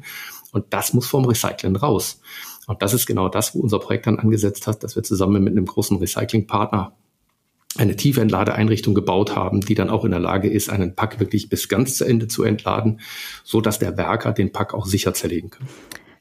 Und 0.52 0.66
das 0.70 0.92
muss 0.92 1.06
vom 1.06 1.24
Recyceln 1.24 1.74
raus. 1.74 2.20
Und 2.66 2.80
das 2.80 2.94
ist 2.94 3.06
genau 3.06 3.28
das, 3.28 3.54
wo 3.54 3.60
unser 3.60 3.80
Projekt 3.80 4.06
dann 4.06 4.20
angesetzt 4.20 4.68
hat, 4.68 4.84
dass 4.84 4.94
wir 4.94 5.02
zusammen 5.02 5.42
mit 5.42 5.52
einem 5.52 5.66
großen 5.66 5.96
Recyclingpartner 5.96 6.94
eine 7.76 7.96
Tiefentladeeinrichtung 7.96 8.94
gebaut 8.94 9.34
haben, 9.34 9.60
die 9.60 9.74
dann 9.74 9.90
auch 9.90 10.04
in 10.04 10.12
der 10.12 10.20
Lage 10.20 10.48
ist, 10.48 10.70
einen 10.70 10.94
Pack 10.94 11.20
wirklich 11.20 11.48
bis 11.48 11.68
ganz 11.68 11.96
zu 11.96 12.04
Ende 12.04 12.28
zu 12.28 12.44
entladen, 12.44 13.00
so 13.42 13.60
dass 13.60 13.78
der 13.78 13.96
Werker 13.96 14.32
den 14.32 14.52
Pack 14.52 14.74
auch 14.74 14.86
sicher 14.86 15.14
zerlegen 15.14 15.50
kann. 15.50 15.66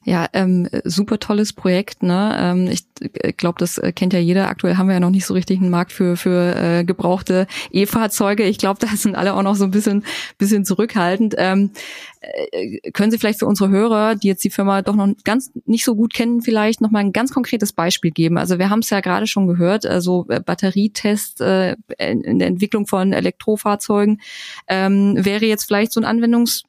Ja, 0.06 0.28
ähm, 0.34 0.68
super 0.84 1.18
tolles 1.20 1.54
Projekt. 1.54 2.04
Ne? 2.04 2.36
Ähm, 2.38 2.68
ich 2.68 2.86
äh, 3.00 3.32
glaube, 3.32 3.56
das 3.60 3.78
äh, 3.78 3.94
kennt 3.94 4.12
ja 4.12 4.20
jeder. 4.20 4.50
Aktuell 4.50 4.76
haben 4.76 4.88
wir 4.88 4.96
ja 4.96 5.00
noch 5.00 5.10
nicht 5.10 5.26
so 5.26 5.34
richtig 5.34 5.62
einen 5.62 5.70
Markt 5.70 5.94
für 5.94 6.18
für 6.18 6.56
äh, 6.56 6.84
gebrauchte 6.84 7.48
E-Fahrzeuge. 7.72 8.44
Ich 8.44 8.58
glaube, 8.58 8.80
da 8.86 8.88
sind 8.96 9.16
alle 9.16 9.34
auch 9.34 9.44
noch 9.44 9.56
so 9.56 9.64
ein 9.64 9.72
bisschen 9.72 10.04
bisschen 10.38 10.66
zurückhaltend. 10.66 11.36
Ähm, 11.38 11.72
äh, 12.20 12.92
können 12.92 13.12
Sie 13.12 13.18
vielleicht 13.18 13.40
für 13.40 13.46
unsere 13.46 13.70
Hörer, 13.70 14.16
die 14.16 14.28
jetzt 14.28 14.44
die 14.44 14.50
Firma 14.50 14.82
doch 14.82 14.96
noch 14.96 15.08
ganz 15.24 15.52
nicht 15.66 15.86
so 15.86 15.96
gut 15.96 16.14
kennen, 16.14 16.42
vielleicht 16.42 16.82
noch 16.82 16.92
mal 16.92 17.00
ein 17.00 17.14
ganz 17.14 17.34
konkretes 17.34 17.72
Beispiel 17.72 18.12
geben? 18.12 18.38
Also 18.38 18.60
wir 18.60 18.70
haben 18.70 18.80
es 18.80 18.90
ja 18.90 19.00
gerade 19.00 19.28
schon 19.28 19.48
gehört, 19.48 19.86
also 19.86 20.26
äh, 20.28 20.42
Batterietest 20.42 21.40
äh, 21.40 21.78
in 21.98 22.40
der 22.40 22.50
Entwicklung 22.50 22.88
von 22.88 23.14
Elektrofahrzeugen 23.14 24.20
ähm, 24.68 25.16
wäre 25.18 25.46
jetzt 25.46 25.64
vielleicht 25.64 25.94
so 25.94 26.02
ein 26.02 26.06
Anwendungs 26.06 26.64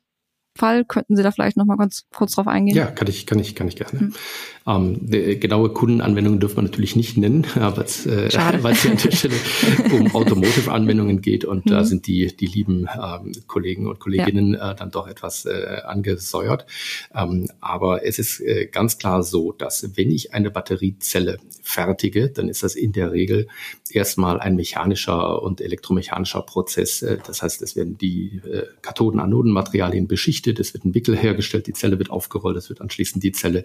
Fall. 0.56 0.84
Könnten 0.84 1.16
Sie 1.16 1.22
da 1.22 1.30
vielleicht 1.30 1.56
noch 1.56 1.64
mal 1.64 1.76
ganz 1.76 2.04
kurz 2.12 2.32
drauf 2.32 2.46
eingehen? 2.46 2.76
Ja, 2.76 2.86
kann 2.86 3.08
ich, 3.08 3.26
kann 3.26 3.38
ich, 3.38 3.54
kann 3.54 3.68
ich 3.68 3.76
gerne. 3.76 3.98
Hm. 3.98 4.14
Ähm, 4.66 5.10
genaue 5.40 5.68
Kundenanwendungen 5.70 6.40
dürfen 6.40 6.56
wir 6.56 6.62
natürlich 6.62 6.96
nicht 6.96 7.18
nennen, 7.18 7.46
aber 7.56 7.84
es, 7.84 8.06
äh, 8.06 8.30
weil 8.62 8.72
es 8.72 8.84
ja 8.84 8.92
an 8.92 8.96
der 8.96 9.10
Stelle 9.10 9.34
um 9.92 10.14
Automotive-Anwendungen 10.14 11.20
geht 11.20 11.44
und 11.44 11.66
mhm. 11.66 11.70
da 11.70 11.84
sind 11.84 12.06
die, 12.06 12.34
die 12.34 12.46
lieben 12.46 12.88
ähm, 12.94 13.32
Kollegen 13.46 13.86
und 13.88 14.00
Kolleginnen 14.00 14.54
ja. 14.54 14.72
äh, 14.72 14.74
dann 14.74 14.90
doch 14.90 15.06
etwas 15.06 15.44
äh, 15.44 15.82
angesäuert. 15.84 16.64
Ähm, 17.14 17.50
aber 17.60 18.06
es 18.06 18.18
ist 18.18 18.40
äh, 18.40 18.66
ganz 18.66 18.96
klar 18.96 19.22
so, 19.22 19.52
dass 19.52 19.96
wenn 19.96 20.10
ich 20.10 20.32
eine 20.32 20.50
Batteriezelle 20.50 21.38
fertige, 21.62 22.30
dann 22.30 22.48
ist 22.48 22.62
das 22.62 22.74
in 22.74 22.92
der 22.92 23.12
Regel 23.12 23.48
erstmal 23.90 24.40
ein 24.40 24.56
mechanischer 24.56 25.42
und 25.42 25.60
elektromechanischer 25.60 26.40
Prozess. 26.40 27.02
Äh, 27.02 27.18
das 27.26 27.42
heißt, 27.42 27.60
es 27.60 27.76
werden 27.76 27.98
die 27.98 28.40
äh, 28.50 28.62
Kathoden-Anoden-Materialien 28.80 30.08
beschichtet, 30.08 30.58
es 30.58 30.72
wird 30.72 30.86
ein 30.86 30.94
Wickel 30.94 31.16
hergestellt, 31.16 31.66
die 31.66 31.74
Zelle 31.74 31.98
wird 31.98 32.08
aufgerollt, 32.08 32.56
es 32.56 32.70
wird 32.70 32.80
anschließend 32.80 33.22
die 33.22 33.32
Zelle 33.32 33.64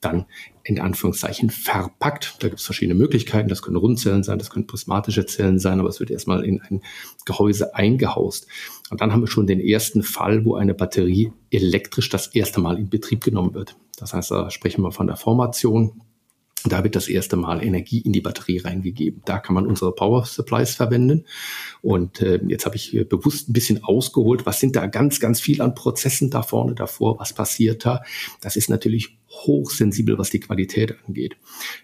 dann 0.00 0.26
in 0.64 0.80
Anführungszeichen 0.80 1.50
verpackt. 1.50 2.36
Da 2.40 2.48
gibt 2.48 2.60
es 2.60 2.66
verschiedene 2.66 2.98
Möglichkeiten. 2.98 3.48
Das 3.48 3.62
können 3.62 3.76
Rundzellen 3.76 4.22
sein, 4.22 4.38
das 4.38 4.50
können 4.50 4.66
prismatische 4.66 5.26
Zellen 5.26 5.58
sein, 5.58 5.80
aber 5.80 5.88
es 5.88 6.00
wird 6.00 6.10
erstmal 6.10 6.44
in 6.44 6.60
ein 6.60 6.82
Gehäuse 7.24 7.74
eingehaust. 7.74 8.48
Und 8.90 9.00
dann 9.00 9.12
haben 9.12 9.20
wir 9.20 9.28
schon 9.28 9.46
den 9.46 9.60
ersten 9.60 10.02
Fall, 10.02 10.44
wo 10.44 10.56
eine 10.56 10.74
Batterie 10.74 11.32
elektrisch 11.50 12.08
das 12.08 12.28
erste 12.28 12.60
Mal 12.60 12.78
in 12.78 12.90
Betrieb 12.90 13.22
genommen 13.22 13.54
wird. 13.54 13.76
Das 13.96 14.12
heißt, 14.12 14.30
da 14.30 14.50
sprechen 14.50 14.82
wir 14.82 14.92
von 14.92 15.06
der 15.06 15.16
Formation. 15.16 16.02
Da 16.68 16.82
wird 16.82 16.96
das 16.96 17.08
erste 17.08 17.36
Mal 17.36 17.62
Energie 17.62 18.00
in 18.00 18.12
die 18.12 18.20
Batterie 18.20 18.58
reingegeben. 18.58 19.22
Da 19.24 19.38
kann 19.38 19.54
man 19.54 19.66
unsere 19.66 19.94
Power 19.94 20.24
Supplies 20.24 20.74
verwenden. 20.74 21.24
Und 21.80 22.20
äh, 22.20 22.40
jetzt 22.48 22.66
habe 22.66 22.76
ich 22.76 23.06
bewusst 23.08 23.48
ein 23.48 23.52
bisschen 23.52 23.84
ausgeholt. 23.84 24.46
Was 24.46 24.60
sind 24.60 24.74
da 24.74 24.86
ganz, 24.86 25.20
ganz 25.20 25.40
viel 25.40 25.62
an 25.62 25.74
Prozessen 25.74 26.30
da 26.30 26.42
vorne 26.42 26.74
davor? 26.74 27.18
Was 27.18 27.32
passiert 27.32 27.84
da? 27.84 28.02
Das 28.40 28.56
ist 28.56 28.68
natürlich 28.68 29.18
hochsensibel, 29.28 30.18
was 30.18 30.30
die 30.30 30.40
Qualität 30.40 30.96
angeht. 31.06 31.36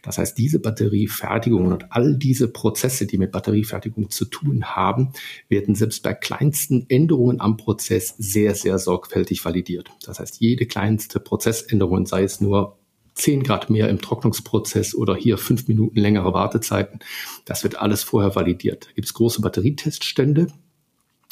Das 0.03 0.19
heißt, 0.19 0.37
diese 0.39 0.59
Batteriefertigung 0.59 1.67
und 1.67 1.93
all 1.93 2.17
diese 2.17 2.49
Prozesse, 2.49 3.07
die 3.07 3.19
mit 3.19 3.33
Batteriefertigung 3.33 4.11
zu 4.11 4.25
tun 4.25 4.65
haben, 4.65 5.13
werden 5.49 5.75
selbst 5.75 6.03
bei 6.03 6.15
kleinsten 6.15 6.87
Änderungen 6.89 7.41
am 7.41 7.57
Prozess 7.57 8.15
sehr, 8.19 8.55
sehr 8.55 8.79
sorgfältig 8.79 9.45
validiert. 9.45 9.91
Das 10.05 10.19
heißt, 10.19 10.41
jede 10.41 10.67
kleinste 10.67 11.21
Prozessänderung, 11.21 12.07
sei 12.07 12.25
es 12.25 12.41
nur 12.41 12.79
10 13.15 13.43
Grad 13.43 13.71
mehr 13.71 13.89
im 13.89 14.01
Trocknungsprozess 14.01 14.95
oder 14.95 15.15
hier 15.15 15.39
fünf 15.39 15.69
Minuten 15.69 15.99
längere 15.99 16.33
Wartezeiten. 16.33 17.01
Das 17.45 17.63
wird 17.63 17.77
alles 17.77 18.03
vorher 18.03 18.35
validiert. 18.35 18.87
Da 18.87 18.93
gibt 18.95 19.07
es 19.07 19.15
große 19.15 19.41
Batterieteststände. 19.41 20.49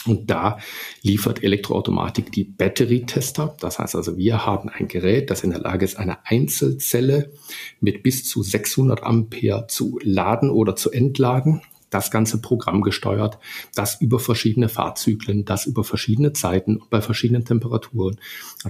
Und 0.07 0.31
da 0.31 0.59
liefert 1.03 1.43
Elektroautomatik 1.43 2.33
die 2.33 2.45
Battery-Tester. 2.45 3.55
Das 3.61 3.79
heißt 3.79 3.95
also, 3.95 4.17
wir 4.17 4.47
haben 4.47 4.71
ein 4.71 4.89
Gerät, 4.89 5.29
das 5.29 5.45
in 5.45 5.51
der 5.51 5.61
Lage 5.61 5.85
ist, 5.85 5.99
eine 5.99 6.27
Einzelzelle 6.27 7.33
mit 7.81 8.03
bis 8.03 8.27
zu 8.27 8.43
600 8.43 9.03
Ampere 9.03 9.67
zu 9.69 9.99
laden 10.03 10.49
oder 10.49 10.75
zu 10.75 10.91
entladen 10.91 11.61
das 11.91 12.11
ganze 12.11 12.41
Programm 12.41 12.83
gesteuert, 12.83 13.39
das 13.75 14.01
über 14.01 14.21
verschiedene 14.21 14.69
Fahrzyklen, 14.69 15.45
das 15.45 15.67
über 15.67 15.85
verschiedene 15.85 16.33
Zeiten 16.33 16.77
und 16.77 16.89
bei 16.89 17.01
verschiedenen 17.01 17.45
Temperaturen. 17.45 18.19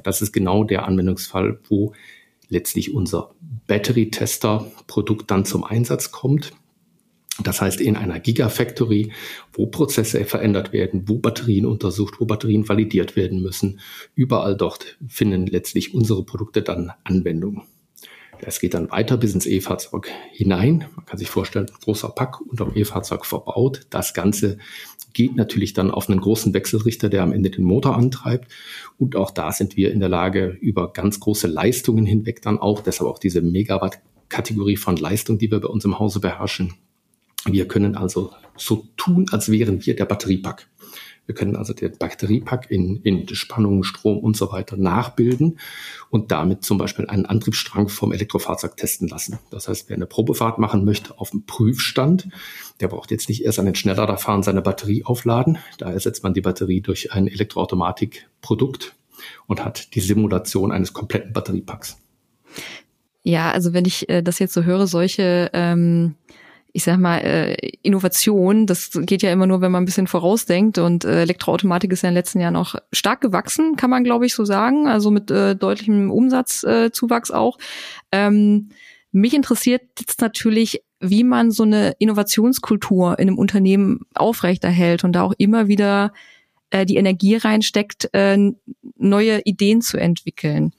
Das 0.03 0.23
ist 0.23 0.33
genau 0.33 0.65
der 0.65 0.87
Anwendungsfall, 0.87 1.61
wo 1.69 1.93
letztlich 2.51 2.93
unser 2.93 3.35
Battery-Tester-Produkt 3.67 5.31
dann 5.31 5.47
zum 5.47 5.65
Einsatz 5.65 6.11
kommt. 6.11 6.53
Das 7.43 7.63
heißt, 7.63 7.81
in 7.81 7.97
einer 7.97 8.21
Gigafactory, 8.21 9.13
wo 9.55 9.67
Prozesse 9.67 10.25
verändert 10.27 10.75
werden, 10.75 11.05
wo 11.07 11.19
Batterien 11.19 11.65
untersucht, 11.65 12.21
wo 12.21 12.27
Batterien 12.27 12.69
validiert 12.69 13.17
werden 13.17 13.41
müssen, 13.41 13.81
überall 14.15 14.57
dort 14.57 14.99
finden 15.09 15.47
letztlich 15.47 15.95
unsere 15.95 16.23
Produkte 16.25 16.61
dann 16.61 16.93
Anwendung. 17.05 17.63
Es 18.43 18.59
geht 18.59 18.75
dann 18.75 18.91
weiter 18.91 19.17
bis 19.17 19.35
ins 19.35 19.47
E-Fahrzeug 19.47 20.09
hinein. 20.33 20.87
Man 20.97 21.05
kann 21.05 21.19
sich 21.19 21.29
vorstellen, 21.29 21.71
großer 21.85 22.09
Pack 22.09 22.41
unterm 22.41 22.73
E-Fahrzeug 22.75 23.27
verbaut. 23.27 23.83
Das 23.91 24.15
Ganze 24.15 24.59
geht 25.13 25.37
natürlich 25.37 25.73
dann 25.73 25.91
auf 25.91 26.09
einen 26.09 26.21
großen 26.21 26.55
Wechselrichter, 26.55 27.09
der 27.09 27.23
am 27.23 27.33
Ende 27.33 27.51
den 27.51 27.65
Motor 27.65 27.97
antreibt. 27.97 28.51
Und 28.99 29.17
auch 29.17 29.31
da 29.31 29.53
sind 29.53 29.77
wir 29.77 29.93
in 29.93 30.01
der 30.01 30.09
Lage, 30.09 30.57
über 30.61 30.93
ganz 30.93 31.21
große 31.21 31.47
Leistungen 31.47 32.07
hinweg 32.07 32.43
dann 32.43 32.59
auch, 32.59 32.83
deshalb 32.83 33.11
auch 33.11 33.19
diese 33.19 33.43
Megawatt-Kategorie 33.43 34.77
von 34.77 34.97
Leistung, 34.97 35.39
die 35.39 35.51
wir 35.51 35.61
bei 35.61 35.69
uns 35.69 35.85
im 35.85 35.99
Hause 35.99 36.21
beherrschen. 36.21 36.75
Wir 37.47 37.67
können 37.67 37.97
also 37.97 38.33
so 38.57 38.87
tun, 38.97 39.27
als 39.31 39.51
wären 39.51 39.85
wir 39.85 39.97
der 39.97 40.05
Batteriepack. 40.05 40.69
Wir 41.31 41.35
können 41.37 41.55
also 41.55 41.73
den 41.73 41.97
Batteriepack 41.97 42.73
in, 42.73 43.03
in 43.03 43.29
Spannung, 43.37 43.85
Strom 43.85 44.19
und 44.19 44.37
so 44.37 44.51
weiter 44.51 44.77
nachbilden 44.77 45.61
und 46.09 46.33
damit 46.33 46.65
zum 46.65 46.77
Beispiel 46.77 47.07
einen 47.07 47.25
Antriebsstrang 47.25 47.89
vom 47.89 48.11
Elektrofahrzeug 48.11 48.77
testen 48.77 49.07
lassen. 49.07 49.39
Das 49.53 49.69
heißt, 49.69 49.89
wer 49.89 49.95
eine 49.95 50.07
Probefahrt 50.07 50.59
machen 50.59 50.85
möchte 50.85 51.17
auf 51.21 51.31
dem 51.31 51.47
Prüfstand, 51.47 52.27
der 52.81 52.89
braucht 52.89 53.13
jetzt 53.13 53.29
nicht 53.29 53.45
erst 53.45 53.61
an 53.61 53.67
den 53.67 53.77
Schnelllader 53.77 54.17
fahren, 54.17 54.43
seine 54.43 54.61
Batterie 54.61 55.05
aufladen. 55.05 55.59
Da 55.79 55.93
ersetzt 55.93 56.25
man 56.25 56.35
die 56.35 56.41
Batterie 56.41 56.81
durch 56.81 57.13
ein 57.13 57.29
Elektroautomatikprodukt 57.29 58.97
und 59.47 59.65
hat 59.65 59.95
die 59.95 60.01
Simulation 60.01 60.73
eines 60.73 60.93
kompletten 60.93 61.33
Batteriepacks. 61.33 61.97
Ja, 63.23 63.53
also 63.53 63.73
wenn 63.73 63.85
ich 63.85 64.09
äh, 64.09 64.25
das 64.25 64.41
jetzt 64.41 64.55
so 64.55 64.65
höre, 64.65 64.89
solche 64.89 65.49
ähm, 65.53 66.17
ich 66.73 66.85
sag 66.85 66.99
mal, 66.99 67.19
äh, 67.19 67.55
Innovation, 67.83 68.67
das 68.67 68.91
geht 68.93 69.23
ja 69.23 69.33
immer 69.33 69.47
nur, 69.47 69.61
wenn 69.61 69.73
man 69.73 69.83
ein 69.83 69.87
bisschen 69.87 70.07
vorausdenkt 70.07 70.79
und 70.79 71.05
äh, 71.05 71.23
Elektroautomatik 71.23 71.93
ist 71.93 72.03
ja 72.03 72.09
in 72.09 72.15
den 72.15 72.19
letzten 72.19 72.41
Jahren 72.41 72.57
auch 72.57 72.75
stark 72.93 73.21
gewachsen, 73.21 73.77
kann 73.77 73.91
man 73.91 74.05
glaube 74.05 74.27
ich 74.27 74.35
so 74.35 74.45
sagen, 74.45 74.87
also 74.87 75.11
mit 75.11 75.31
äh, 75.31 75.57
deutlichem 75.57 76.11
Umsatzzuwachs 76.11 77.31
äh, 77.31 77.35
auch. 77.35 77.59
Ähm, 78.13 78.71
mich 79.13 79.35
interessiert 79.35 79.83
jetzt 79.99 80.21
natürlich, 80.21 80.83
wie 81.01 81.25
man 81.25 81.51
so 81.51 81.65
eine 81.65 81.95
Innovationskultur 81.99 83.19
in 83.19 83.29
einem 83.29 83.39
Unternehmen 83.39 84.01
aufrechterhält 84.15 85.03
und 85.03 85.13
da 85.13 85.23
auch 85.23 85.35
immer 85.39 85.67
wieder 85.67 86.13
äh, 86.71 86.87
die 86.87 86.97
Energie 86.97 87.37
reinsteckt, 87.37 88.11
äh, 88.13 88.53
neue 88.97 89.41
Ideen 89.45 89.83
zu 89.83 89.97
entwickeln. 89.97 90.73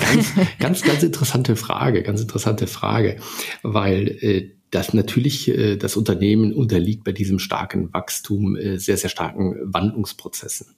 Ganz, 0.00 0.34
ganz, 0.58 0.82
ganz 0.82 1.02
interessante 1.02 1.56
Frage, 1.56 2.02
ganz 2.02 2.20
interessante 2.20 2.66
Frage, 2.66 3.16
weil 3.62 4.08
äh, 4.20 4.50
das 4.70 4.92
natürlich 4.92 5.48
äh, 5.48 5.76
das 5.76 5.96
Unternehmen 5.96 6.52
unterliegt 6.52 7.04
bei 7.04 7.12
diesem 7.12 7.38
starken 7.38 7.92
Wachstum 7.92 8.56
äh, 8.56 8.78
sehr, 8.78 8.96
sehr 8.96 9.10
starken 9.10 9.56
Wandlungsprozessen. 9.62 10.74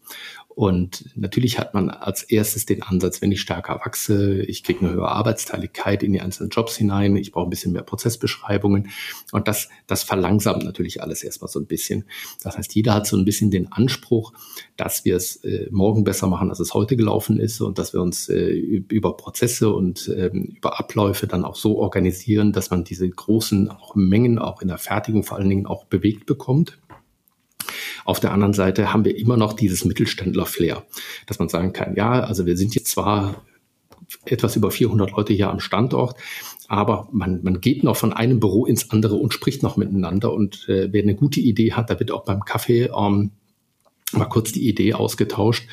Und 0.56 1.04
natürlich 1.16 1.58
hat 1.58 1.74
man 1.74 1.90
als 1.90 2.22
erstes 2.22 2.64
den 2.64 2.82
Ansatz, 2.82 3.20
wenn 3.20 3.30
ich 3.30 3.42
stärker 3.42 3.78
wachse, 3.84 4.40
ich 4.40 4.64
kriege 4.64 4.80
eine 4.80 4.94
höhere 4.94 5.10
Arbeitsteiligkeit 5.10 6.02
in 6.02 6.14
die 6.14 6.22
einzelnen 6.22 6.48
Jobs 6.48 6.76
hinein, 6.76 7.14
ich 7.16 7.30
brauche 7.30 7.46
ein 7.46 7.50
bisschen 7.50 7.74
mehr 7.74 7.82
Prozessbeschreibungen. 7.82 8.88
Und 9.32 9.48
das, 9.48 9.68
das 9.86 10.02
verlangsamt 10.02 10.64
natürlich 10.64 11.02
alles 11.02 11.22
erstmal 11.22 11.50
so 11.50 11.60
ein 11.60 11.66
bisschen. 11.66 12.06
Das 12.42 12.56
heißt, 12.56 12.74
jeder 12.74 12.94
hat 12.94 13.06
so 13.06 13.18
ein 13.18 13.26
bisschen 13.26 13.50
den 13.50 13.70
Anspruch, 13.70 14.32
dass 14.78 15.04
wir 15.04 15.16
es 15.16 15.44
äh, 15.44 15.68
morgen 15.70 16.04
besser 16.04 16.26
machen, 16.26 16.48
als 16.48 16.58
es 16.58 16.72
heute 16.72 16.96
gelaufen 16.96 17.38
ist 17.38 17.60
und 17.60 17.78
dass 17.78 17.92
wir 17.92 18.00
uns 18.00 18.30
äh, 18.30 18.48
über 18.48 19.14
Prozesse 19.14 19.74
und 19.74 20.10
ähm, 20.16 20.54
über 20.56 20.80
Abläufe 20.80 21.26
dann 21.26 21.44
auch 21.44 21.56
so 21.56 21.76
organisieren, 21.76 22.54
dass 22.54 22.70
man 22.70 22.82
diese 22.82 23.06
großen 23.06 23.68
auch 23.68 23.94
Mengen 23.94 24.38
auch 24.38 24.62
in 24.62 24.68
der 24.68 24.78
Fertigung 24.78 25.22
vor 25.22 25.36
allen 25.36 25.50
Dingen 25.50 25.66
auch 25.66 25.84
bewegt 25.84 26.24
bekommt. 26.24 26.78
Auf 28.06 28.20
der 28.20 28.32
anderen 28.32 28.54
Seite 28.54 28.92
haben 28.92 29.04
wir 29.04 29.18
immer 29.18 29.36
noch 29.36 29.52
dieses 29.52 29.84
Mittelständler-Flair, 29.84 30.84
dass 31.26 31.38
man 31.38 31.48
sagen 31.48 31.72
kann, 31.72 31.96
ja, 31.96 32.20
also 32.20 32.46
wir 32.46 32.56
sind 32.56 32.74
jetzt 32.74 32.86
zwar 32.86 33.44
etwas 34.24 34.54
über 34.54 34.70
400 34.70 35.10
Leute 35.10 35.32
hier 35.32 35.50
am 35.50 35.58
Standort, 35.58 36.16
aber 36.68 37.08
man, 37.10 37.42
man 37.42 37.60
geht 37.60 37.82
noch 37.82 37.96
von 37.96 38.12
einem 38.12 38.38
Büro 38.38 38.64
ins 38.64 38.90
andere 38.90 39.16
und 39.16 39.34
spricht 39.34 39.62
noch 39.64 39.76
miteinander. 39.76 40.32
Und 40.32 40.68
äh, 40.68 40.92
wer 40.92 41.02
eine 41.02 41.16
gute 41.16 41.40
Idee 41.40 41.72
hat, 41.72 41.90
da 41.90 41.98
wird 41.98 42.12
auch 42.12 42.24
beim 42.24 42.44
Kaffee 42.44 42.90
ähm, 42.96 43.32
mal 44.12 44.26
kurz 44.26 44.52
die 44.52 44.68
Idee 44.68 44.94
ausgetauscht. 44.94 45.68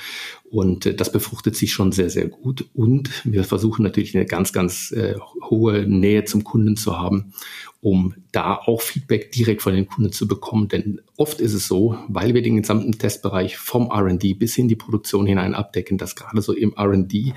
Und 0.54 0.86
äh, 0.86 0.94
das 0.94 1.12
befruchtet 1.12 1.56
sich 1.56 1.74
schon 1.74 1.92
sehr, 1.92 2.12
sehr 2.12 2.28
gut. 2.28 2.70
Und 2.76 3.10
wir 3.26 3.44
versuchen 3.44 3.82
natürlich 3.82 4.16
eine 4.16 4.28
ganz, 4.28 4.54
ganz 4.54 4.92
äh, 4.92 5.16
hohe 5.50 5.88
Nähe 5.88 6.26
zum 6.26 6.44
Kunden 6.44 6.78
zu 6.78 7.00
haben, 7.00 7.34
um 7.82 8.14
da 8.32 8.58
auch 8.58 8.82
Feedback 8.82 9.32
direkt 9.32 9.64
von 9.64 9.74
den 9.74 9.88
Kunden 9.88 10.12
zu 10.12 10.28
bekommen. 10.28 10.68
Denn 10.68 11.02
oft 11.18 11.42
ist 11.42 11.56
es 11.56 11.68
so, 11.68 11.98
weil 12.08 12.36
wir 12.36 12.44
den 12.44 12.58
gesamten 12.58 12.92
Testbereich 12.92 13.58
vom 13.58 13.90
R&D 13.90 14.36
bis 14.36 14.56
in 14.60 14.68
die 14.68 14.76
Produktion 14.76 15.26
hinein 15.26 15.56
abdecken, 15.56 15.98
dass 15.98 16.16
gerade 16.16 16.42
so 16.44 16.54
im 16.54 16.74
R&D 16.78 17.34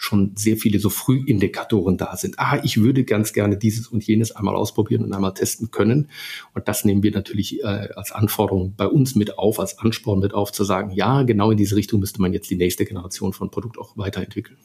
schon 0.00 0.32
sehr 0.34 0.56
viele 0.56 0.78
so 0.78 0.88
Frühindikatoren 0.88 1.98
da 1.98 2.16
sind. 2.16 2.38
Ah, 2.38 2.58
ich 2.64 2.80
würde 2.80 3.04
ganz 3.04 3.34
gerne 3.34 3.58
dieses 3.58 3.86
und 3.86 4.02
jenes 4.02 4.32
einmal 4.32 4.56
ausprobieren 4.56 5.04
und 5.04 5.12
einmal 5.12 5.34
testen 5.34 5.70
können. 5.70 6.08
Und 6.54 6.68
das 6.68 6.86
nehmen 6.86 7.02
wir 7.02 7.10
natürlich 7.10 7.60
äh, 7.60 7.88
als 7.94 8.10
Anforderung 8.10 8.74
bei 8.76 8.86
uns 8.86 9.14
mit 9.14 9.38
auf, 9.38 9.60
als 9.60 9.78
Ansporn 9.78 10.20
mit 10.20 10.32
auf, 10.32 10.52
zu 10.52 10.64
sagen, 10.64 10.92
ja, 10.92 11.22
genau 11.24 11.50
in 11.50 11.58
diese 11.58 11.76
Richtung 11.76 12.00
müsste 12.00 12.22
man 12.22 12.32
jetzt 12.32 12.50
die 12.50 12.56
nächste 12.60 12.84
Generation 12.84 13.32
von 13.32 13.50
Produkt 13.50 13.78
auch 13.78 13.96
weiterentwickeln. 13.96 14.58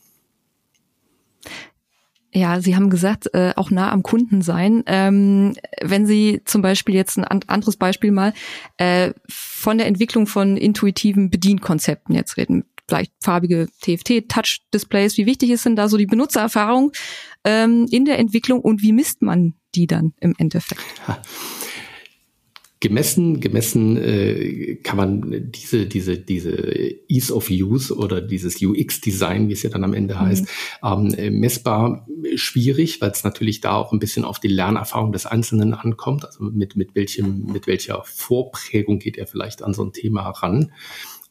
Ja, 2.31 2.59
Sie 2.59 2.75
haben 2.75 2.89
gesagt, 2.89 3.33
äh, 3.33 3.53
auch 3.55 3.71
nah 3.71 3.91
am 3.91 4.03
Kunden 4.03 4.41
sein. 4.41 4.83
Ähm, 4.87 5.55
wenn 5.81 6.05
Sie 6.05 6.41
zum 6.43 6.61
Beispiel 6.61 6.93
jetzt 6.93 7.17
ein 7.17 7.23
anderes 7.47 7.77
Beispiel 7.77 8.11
mal 8.11 8.33
äh, 8.75 9.13
von 9.29 9.77
der 9.77 9.87
Entwicklung 9.87 10.27
von 10.27 10.57
intuitiven 10.57 11.29
Bedienkonzepten 11.29 12.13
jetzt 12.13 12.35
reden, 12.35 12.65
vielleicht 12.89 13.13
farbige 13.21 13.67
TFT-Touch-Displays, 13.81 15.17
wie 15.17 15.25
wichtig 15.25 15.49
ist 15.49 15.65
denn 15.65 15.77
da 15.77 15.87
so 15.87 15.95
die 15.95 16.05
Benutzererfahrung 16.05 16.91
ähm, 17.45 17.87
in 17.89 18.03
der 18.03 18.19
Entwicklung 18.19 18.59
und 18.59 18.81
wie 18.81 18.91
misst 18.91 19.21
man 19.21 19.53
die 19.73 19.87
dann 19.87 20.13
im 20.19 20.35
Endeffekt? 20.37 20.83
Gemessen, 22.81 23.39
gemessen 23.39 23.97
äh, 23.97 24.75
kann 24.83 24.97
man 24.97 25.51
diese, 25.51 25.85
diese, 25.85 26.17
diese 26.17 26.51
Ease 27.07 27.33
of 27.33 27.49
Use 27.49 27.95
oder 27.95 28.19
dieses 28.19 28.61
UX-Design, 28.61 29.47
wie 29.47 29.53
es 29.53 29.63
ja 29.63 29.69
dann 29.69 29.83
am 29.85 29.93
Ende 29.93 30.15
mhm. 30.15 30.19
heißt, 30.19 30.47
ähm, 30.83 31.13
äh, 31.13 31.31
messbar 31.31 32.05
schwierig, 32.35 32.99
weil 32.99 33.11
es 33.11 33.23
natürlich 33.23 33.61
da 33.61 33.75
auch 33.75 33.93
ein 33.93 33.99
bisschen 33.99 34.25
auf 34.25 34.39
die 34.39 34.49
Lernerfahrung 34.49 35.13
des 35.13 35.25
Einzelnen 35.25 35.73
ankommt. 35.73 36.25
Also 36.25 36.43
mit, 36.43 36.75
mit 36.75 36.95
welchem, 36.95 37.45
mit 37.45 37.65
welcher 37.65 38.03
Vorprägung 38.03 38.99
geht 38.99 39.17
er 39.17 39.25
vielleicht 39.25 39.63
an 39.63 39.73
so 39.73 39.83
ein 39.83 39.93
Thema 39.93 40.29
ran. 40.29 40.73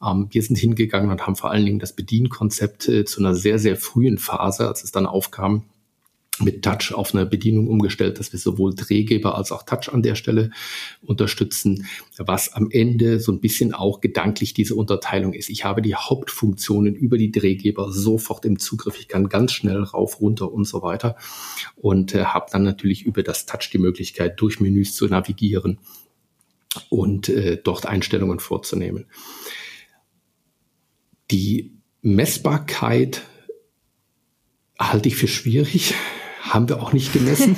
Ähm, 0.03 0.29
wir 0.31 0.43
sind 0.43 0.57
hingegangen 0.57 1.11
und 1.11 1.27
haben 1.27 1.37
vor 1.37 1.51
allen 1.51 1.67
Dingen 1.67 1.79
das 1.79 1.95
Bedienkonzept 1.95 2.89
äh, 2.89 3.05
zu 3.05 3.21
einer 3.21 3.35
sehr, 3.35 3.59
sehr 3.59 3.77
frühen 3.77 4.17
Phase, 4.17 4.67
als 4.67 4.83
es 4.83 4.93
dann 4.93 5.07
aufkam, 5.07 5.65
mit 6.41 6.65
Touch 6.65 6.93
auf 6.93 7.15
eine 7.15 7.27
Bedienung 7.27 7.69
umgestellt, 7.69 8.19
dass 8.19 8.33
wir 8.33 8.41
sowohl 8.41 8.75
Drehgeber 8.75 9.37
als 9.37 9.53
auch 9.53 9.63
Touch 9.63 9.93
an 9.93 10.03
der 10.03 10.17
Stelle 10.17 10.51
unterstützen, 11.01 11.87
was 12.19 12.53
am 12.53 12.71
Ende 12.71 13.21
so 13.21 13.31
ein 13.31 13.41
bisschen 13.41 13.73
auch 13.73 14.01
gedanklich 14.01 14.53
diese 14.53 14.75
Unterteilung 14.75 15.33
ist. 15.33 15.49
Ich 15.49 15.65
habe 15.65 15.81
die 15.81 15.95
Hauptfunktionen 15.95 16.95
über 16.97 17.19
die 17.19 17.31
Drehgeber 17.31 17.93
sofort 17.93 18.45
im 18.45 18.59
Zugriff. 18.59 18.99
Ich 18.99 19.07
kann 19.07 19.29
ganz 19.29 19.53
schnell 19.53 19.83
rauf, 19.83 20.21
runter 20.21 20.53
und 20.53 20.65
so 20.65 20.83
weiter 20.83 21.17
und 21.77 22.15
äh, 22.15 22.25
habe 22.25 22.47
dann 22.51 22.65
natürlich 22.65 23.05
über 23.05 23.23
das 23.23 23.47
Touch 23.47 23.71
die 23.73 23.79
Möglichkeit, 23.79 24.41
durch 24.41 24.59
Menüs 24.59 24.95
zu 24.97 25.07
navigieren 25.07 25.79
und 26.89 27.29
äh, 27.29 27.61
dort 27.63 27.87
Einstellungen 27.87 28.41
vorzunehmen. 28.41 29.07
Die 31.31 31.73
Messbarkeit 32.03 33.23
halte 34.79 35.09
ich 35.09 35.17
für 35.17 35.29
schwierig 35.29 35.95
haben 36.45 36.69
wir 36.69 36.83
auch 36.83 36.93
nicht 36.93 37.13
gemessen. 37.13 37.57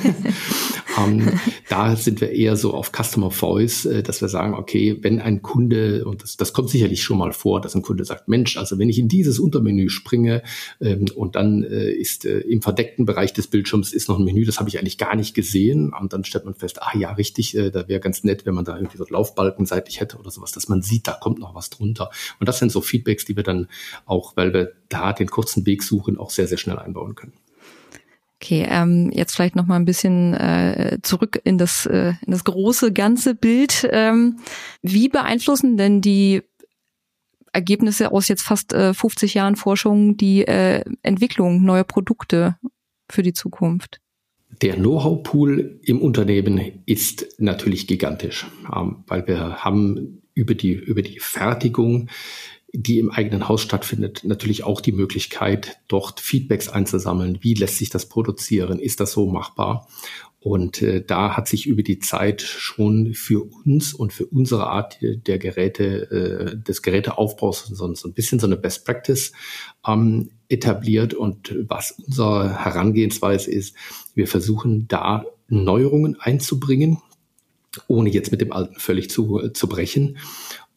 ähm, 0.97 1.39
da 1.67 1.95
sind 1.95 2.21
wir 2.21 2.31
eher 2.31 2.55
so 2.55 2.73
auf 2.73 2.91
Customer 2.91 3.31
Voice, 3.31 3.85
äh, 3.85 4.01
dass 4.01 4.21
wir 4.21 4.29
sagen, 4.29 4.53
okay, 4.53 4.97
wenn 5.01 5.19
ein 5.19 5.41
Kunde, 5.41 6.05
und 6.05 6.23
das, 6.23 6.37
das 6.37 6.53
kommt 6.53 6.69
sicherlich 6.69 7.03
schon 7.03 7.17
mal 7.17 7.33
vor, 7.33 7.59
dass 7.59 7.75
ein 7.75 7.81
Kunde 7.81 8.05
sagt, 8.05 8.29
Mensch, 8.29 8.55
also 8.55 8.79
wenn 8.79 8.89
ich 8.89 8.97
in 8.97 9.09
dieses 9.09 9.39
Untermenü 9.39 9.89
springe 9.89 10.41
ähm, 10.79 11.05
und 11.15 11.35
dann 11.35 11.63
äh, 11.63 11.91
ist 11.91 12.25
äh, 12.25 12.39
im 12.39 12.61
verdeckten 12.61 13.05
Bereich 13.05 13.33
des 13.33 13.47
Bildschirms 13.47 13.91
ist 13.91 14.07
noch 14.07 14.19
ein 14.19 14.25
Menü, 14.25 14.45
das 14.45 14.59
habe 14.59 14.69
ich 14.69 14.79
eigentlich 14.79 14.97
gar 14.97 15.15
nicht 15.15 15.33
gesehen. 15.33 15.93
Und 15.93 16.13
dann 16.13 16.23
stellt 16.23 16.45
man 16.45 16.55
fest, 16.55 16.81
ah 16.81 16.97
ja, 16.97 17.11
richtig, 17.11 17.57
äh, 17.57 17.71
da 17.71 17.89
wäre 17.89 17.99
ganz 17.99 18.23
nett, 18.23 18.45
wenn 18.45 18.55
man 18.55 18.63
da 18.63 18.77
irgendwie 18.77 18.97
so 18.97 19.05
Laufbalken 19.09 19.65
seitlich 19.65 19.99
hätte 19.99 20.17
oder 20.17 20.31
sowas, 20.31 20.53
dass 20.53 20.69
man 20.69 20.81
sieht, 20.81 21.07
da 21.07 21.13
kommt 21.13 21.39
noch 21.39 21.55
was 21.55 21.69
drunter. 21.69 22.09
Und 22.39 22.47
das 22.47 22.59
sind 22.59 22.71
so 22.71 22.79
Feedbacks, 22.79 23.25
die 23.25 23.35
wir 23.35 23.43
dann 23.43 23.67
auch, 24.05 24.37
weil 24.37 24.53
wir 24.53 24.71
da 24.87 25.11
den 25.11 25.27
kurzen 25.27 25.65
Weg 25.65 25.83
suchen, 25.83 26.17
auch 26.17 26.29
sehr, 26.29 26.47
sehr 26.47 26.57
schnell 26.57 26.79
einbauen 26.79 27.15
können. 27.15 27.33
Okay, 28.39 28.67
ähm, 28.69 29.11
jetzt 29.11 29.35
vielleicht 29.35 29.55
noch 29.55 29.65
mal 29.65 29.77
ein 29.77 29.85
bisschen 29.85 30.35
äh, 30.35 30.99
zurück 31.01 31.41
in 31.43 31.57
das 31.57 31.87
äh, 31.87 32.13
in 32.23 32.31
das 32.31 32.43
große 32.43 32.93
ganze 32.93 33.33
Bild. 33.33 33.87
Ähm, 33.91 34.37
wie 34.83 35.09
beeinflussen 35.09 35.75
denn 35.75 36.01
die 36.01 36.43
Ergebnisse 37.51 38.11
aus 38.11 38.27
jetzt 38.27 38.43
fast 38.43 38.73
äh, 38.73 38.93
50 38.93 39.33
Jahren 39.33 39.55
Forschung 39.55 40.17
die 40.17 40.45
äh, 40.45 40.83
Entwicklung 41.01 41.63
neuer 41.63 41.83
Produkte 41.83 42.57
für 43.09 43.23
die 43.23 43.33
Zukunft? 43.33 44.01
Der 44.61 44.75
Know-how-Pool 44.75 45.79
im 45.83 45.99
Unternehmen 45.99 46.83
ist 46.85 47.25
natürlich 47.39 47.87
gigantisch, 47.87 48.45
ähm, 48.73 49.03
weil 49.07 49.27
wir 49.27 49.63
haben 49.63 50.21
über 50.35 50.53
die 50.53 50.73
über 50.73 51.01
die 51.01 51.19
Fertigung 51.19 52.09
die 52.73 52.99
im 52.99 53.11
eigenen 53.11 53.47
Haus 53.47 53.61
stattfindet, 53.61 54.21
natürlich 54.23 54.63
auch 54.63 54.81
die 54.81 54.91
Möglichkeit, 54.91 55.77
dort 55.87 56.19
Feedbacks 56.19 56.67
einzusammeln. 56.69 57.39
Wie 57.41 57.53
lässt 57.53 57.77
sich 57.77 57.89
das 57.89 58.07
produzieren? 58.07 58.79
Ist 58.79 58.99
das 58.99 59.13
so 59.13 59.27
machbar? 59.27 59.87
Und 60.39 60.81
äh, 60.81 61.03
da 61.03 61.35
hat 61.35 61.47
sich 61.47 61.65
über 61.65 61.81
die 61.81 61.99
Zeit 61.99 62.41
schon 62.41 63.13
für 63.13 63.43
uns 63.65 63.93
und 63.93 64.13
für 64.13 64.25
unsere 64.25 64.67
Art 64.67 64.97
der 65.01 65.39
Geräte, 65.39 66.11
äh, 66.11 66.57
des 66.57 66.81
Geräteaufbaus 66.81 67.65
so, 67.65 67.93
so 67.93 68.07
ein 68.07 68.13
bisschen 68.13 68.39
so 68.39 68.47
eine 68.47 68.55
Best 68.55 68.85
Practice 68.85 69.31
ähm, 69.85 70.29
etabliert. 70.47 71.13
Und 71.13 71.55
was 71.67 71.91
unsere 71.91 72.63
Herangehensweise 72.63 73.51
ist, 73.51 73.75
wir 74.13 74.27
versuchen 74.27 74.87
da 74.87 75.25
Neuerungen 75.49 76.17
einzubringen, 76.19 77.01
ohne 77.87 78.09
jetzt 78.09 78.31
mit 78.31 78.41
dem 78.41 78.51
Alten 78.51 78.79
völlig 78.79 79.09
zu, 79.09 79.41
äh, 79.41 79.53
zu 79.53 79.67
brechen. 79.67 80.17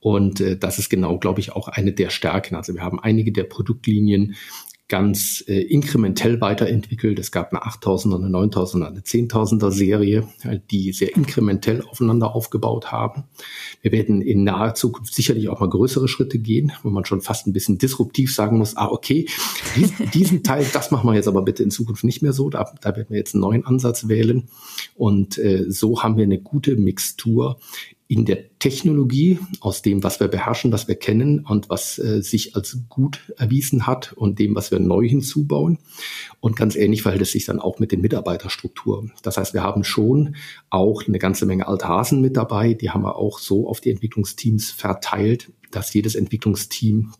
Und 0.01 0.41
äh, 0.41 0.57
das 0.57 0.79
ist 0.79 0.89
genau, 0.89 1.19
glaube 1.19 1.41
ich, 1.41 1.53
auch 1.53 1.69
eine 1.69 1.93
der 1.93 2.11
Stärken. 2.11 2.55
Also 2.55 2.75
wir 2.75 2.83
haben 2.83 3.01
einige 3.01 3.33
der 3.33 3.45
Produktlinien 3.45 4.35
ganz 4.91 5.43
äh, 5.47 5.61
inkrementell 5.61 6.41
weiterentwickelt. 6.41 7.19
Es 7.19 7.31
gab 7.31 7.53
eine 7.53 7.63
8000er, 7.63 8.17
eine 8.17 8.37
9000er, 8.37 8.87
eine 8.87 9.01
10.000er 9.01 9.71
Serie, 9.71 10.29
die 10.71 10.93
sehr 10.93 11.15
inkrementell 11.17 11.83
aufeinander 11.83 12.35
aufgebaut 12.35 12.91
haben. 12.91 13.25
Wir 13.83 13.93
werden 13.93 14.21
in 14.21 14.43
naher 14.43 14.75
Zukunft 14.75 15.15
sicherlich 15.15 15.49
auch 15.49 15.61
mal 15.61 15.69
größere 15.69 16.09
Schritte 16.09 16.41
gehen, 16.41 16.73
wo 16.83 16.91
man 16.91 17.05
schon 17.05 17.21
fast 17.21 17.47
ein 17.47 17.53
bisschen 17.53 17.79
disruptiv 17.79 18.35
sagen 18.35 18.59
muss, 18.59 18.77
ah, 18.77 18.89
okay, 18.89 19.29
diesen, 19.77 20.11
diesen 20.11 20.43
Teil, 20.43 20.67
das 20.73 20.91
machen 20.91 21.09
wir 21.09 21.15
jetzt 21.15 21.29
aber 21.29 21.43
bitte 21.43 21.63
in 21.63 21.71
Zukunft 21.71 22.03
nicht 22.03 22.21
mehr 22.21 22.33
so. 22.33 22.51
Da, 22.51 22.75
da 22.81 22.97
werden 22.97 23.11
wir 23.11 23.19
jetzt 23.19 23.35
einen 23.35 23.43
neuen 23.43 23.65
Ansatz 23.65 24.09
wählen. 24.09 24.49
Und 24.97 25.39
äh, 25.39 25.67
so 25.69 26.03
haben 26.03 26.17
wir 26.17 26.25
eine 26.25 26.41
gute 26.41 26.77
Mixtur 26.77 27.61
in 28.11 28.25
der 28.25 28.59
Technologie, 28.59 29.38
aus 29.61 29.83
dem, 29.83 30.03
was 30.03 30.18
wir 30.18 30.27
beherrschen, 30.27 30.73
was 30.73 30.88
wir 30.88 30.96
kennen 30.96 31.46
und 31.46 31.70
was 31.70 31.96
äh, 32.01 32.23
sich 32.23 32.57
als 32.57 32.77
gut 32.88 33.33
erwiesen 33.37 33.87
hat 33.87 34.12
und 34.14 34.40
dem, 34.40 34.57
was 34.57 34.73
wir 34.73 34.81
neu 34.81 35.09
hinzubauen. 35.09 35.79
Und 36.40 36.57
ganz 36.57 36.75
ähnlich 36.75 37.03
verhält 37.03 37.23
es 37.23 37.31
sich 37.31 37.44
dann 37.44 37.61
auch 37.61 37.79
mit 37.79 37.92
den 37.92 38.01
Mitarbeiterstrukturen. 38.01 39.12
Das 39.23 39.37
heißt, 39.37 39.55
wir 39.55 39.62
haben 39.62 39.85
schon 39.85 40.35
auch 40.70 41.07
eine 41.07 41.20
ganze 41.20 41.46
Menge 41.46 41.68
Althasen 41.68 42.20
mit 42.20 42.37
dabei. 42.37 42.75
Die 42.75 42.90
haben 42.90 43.05
wir 43.05 43.14
auch 43.14 43.38
so 43.38 43.68
auf 43.68 43.81
die 43.81 43.92
Entwicklungsteams 43.92 44.73
verteilt, 44.73 45.53
dass 45.70 45.94
jedes 45.94 46.16
Entwicklungsteam 46.16 47.12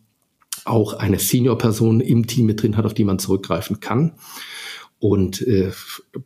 auch 0.65 0.95
eine 0.95 1.19
Senior-Person 1.19 2.01
im 2.01 2.27
Team 2.27 2.47
mit 2.47 2.61
drin 2.61 2.75
hat, 2.75 2.83
auf 2.83 2.93
die 2.93 3.05
man 3.05 3.17
zurückgreifen 3.17 3.79
kann. 3.79 4.11
Und 5.01 5.41
äh, 5.41 5.71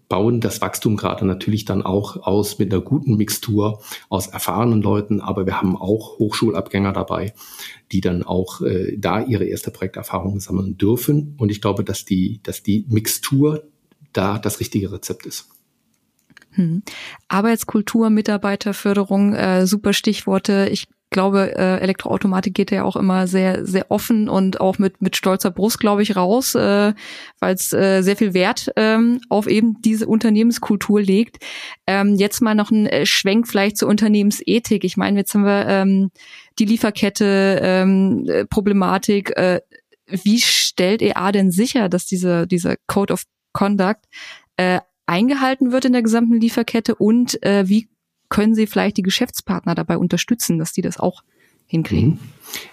bauen 0.09 0.41
das 0.41 0.59
Wachstum 0.59 0.97
gerade 0.97 1.25
natürlich 1.25 1.63
dann 1.63 1.81
auch 1.81 2.17
aus 2.27 2.59
mit 2.59 2.73
einer 2.73 2.81
guten 2.81 3.15
Mixtur 3.15 3.81
aus 4.09 4.27
erfahrenen 4.27 4.81
Leuten, 4.81 5.21
aber 5.21 5.45
wir 5.45 5.61
haben 5.61 5.77
auch 5.77 6.19
Hochschulabgänger 6.19 6.91
dabei, 6.91 7.33
die 7.93 8.01
dann 8.01 8.21
auch 8.21 8.59
äh, 8.59 8.97
da 8.97 9.21
ihre 9.21 9.45
erste 9.45 9.71
Projekterfahrung 9.71 10.41
sammeln 10.41 10.77
dürfen. 10.77 11.35
Und 11.37 11.51
ich 11.51 11.61
glaube, 11.61 11.85
dass 11.85 12.03
die, 12.03 12.41
dass 12.43 12.63
die 12.63 12.85
Mixtur 12.89 13.63
da 14.11 14.39
das 14.39 14.59
richtige 14.59 14.91
Rezept 14.91 15.25
ist. 15.25 15.47
Hm. 16.51 16.83
Arbeitskultur, 17.29 18.09
Mitarbeiterförderung, 18.09 19.33
äh, 19.33 19.65
super 19.67 19.93
Stichworte. 19.93 20.67
Ich 20.69 20.87
glaube, 21.15 21.55
äh, 21.55 21.79
Elektroautomatik 21.79 22.53
geht 22.53 22.71
ja 22.71 22.83
auch 22.83 22.97
immer 22.97 23.25
sehr, 23.25 23.65
sehr 23.65 23.89
offen 23.89 24.27
und 24.27 24.59
auch 24.59 24.77
mit, 24.79 25.01
mit 25.01 25.15
stolzer 25.15 25.49
Brust, 25.49 25.79
glaube 25.79 26.03
ich, 26.03 26.15
raus, 26.15 26.53
äh, 26.55 26.93
weil 27.39 27.55
es 27.55 27.71
äh, 27.71 28.01
sehr 28.01 28.17
viel 28.17 28.33
Wert 28.33 28.71
ähm, 28.75 29.21
auf 29.29 29.47
eben 29.47 29.81
diese 29.81 30.07
Unternehmenskultur 30.07 31.01
legt. 31.01 31.37
Ähm, 31.87 32.15
jetzt 32.15 32.41
mal 32.41 32.53
noch 32.53 32.69
ein 32.69 32.85
äh, 32.85 33.05
Schwenk 33.05 33.47
vielleicht 33.47 33.77
zur 33.77 33.87
Unternehmensethik. 33.87 34.83
Ich 34.83 34.97
meine, 34.97 35.19
jetzt 35.19 35.33
haben 35.33 35.45
wir 35.45 35.65
ähm, 35.67 36.11
die 36.59 36.65
Lieferkette, 36.65 37.59
ähm, 37.63 38.25
äh, 38.27 38.45
Problematik. 38.45 39.35
Äh, 39.37 39.61
wie 40.07 40.39
stellt 40.39 41.01
EA 41.01 41.31
denn 41.31 41.49
sicher, 41.49 41.87
dass 41.87 42.05
diese, 42.05 42.45
dieser 42.45 42.75
Code 42.87 43.13
of 43.13 43.23
Conduct 43.53 44.05
äh, 44.57 44.81
eingehalten 45.05 45.71
wird 45.71 45.85
in 45.85 45.93
der 45.93 46.03
gesamten 46.03 46.41
Lieferkette 46.41 46.95
und 46.95 47.41
äh, 47.41 47.69
wie 47.69 47.87
können 48.29 48.55
Sie 48.55 48.67
vielleicht 48.67 48.97
die 48.97 49.03
Geschäftspartner 49.03 49.75
dabei 49.75 49.97
unterstützen, 49.97 50.57
dass 50.57 50.73
die 50.73 50.81
das 50.81 50.99
auch 50.99 51.23
hinkriegen? 51.67 52.09
Mhm. 52.09 52.19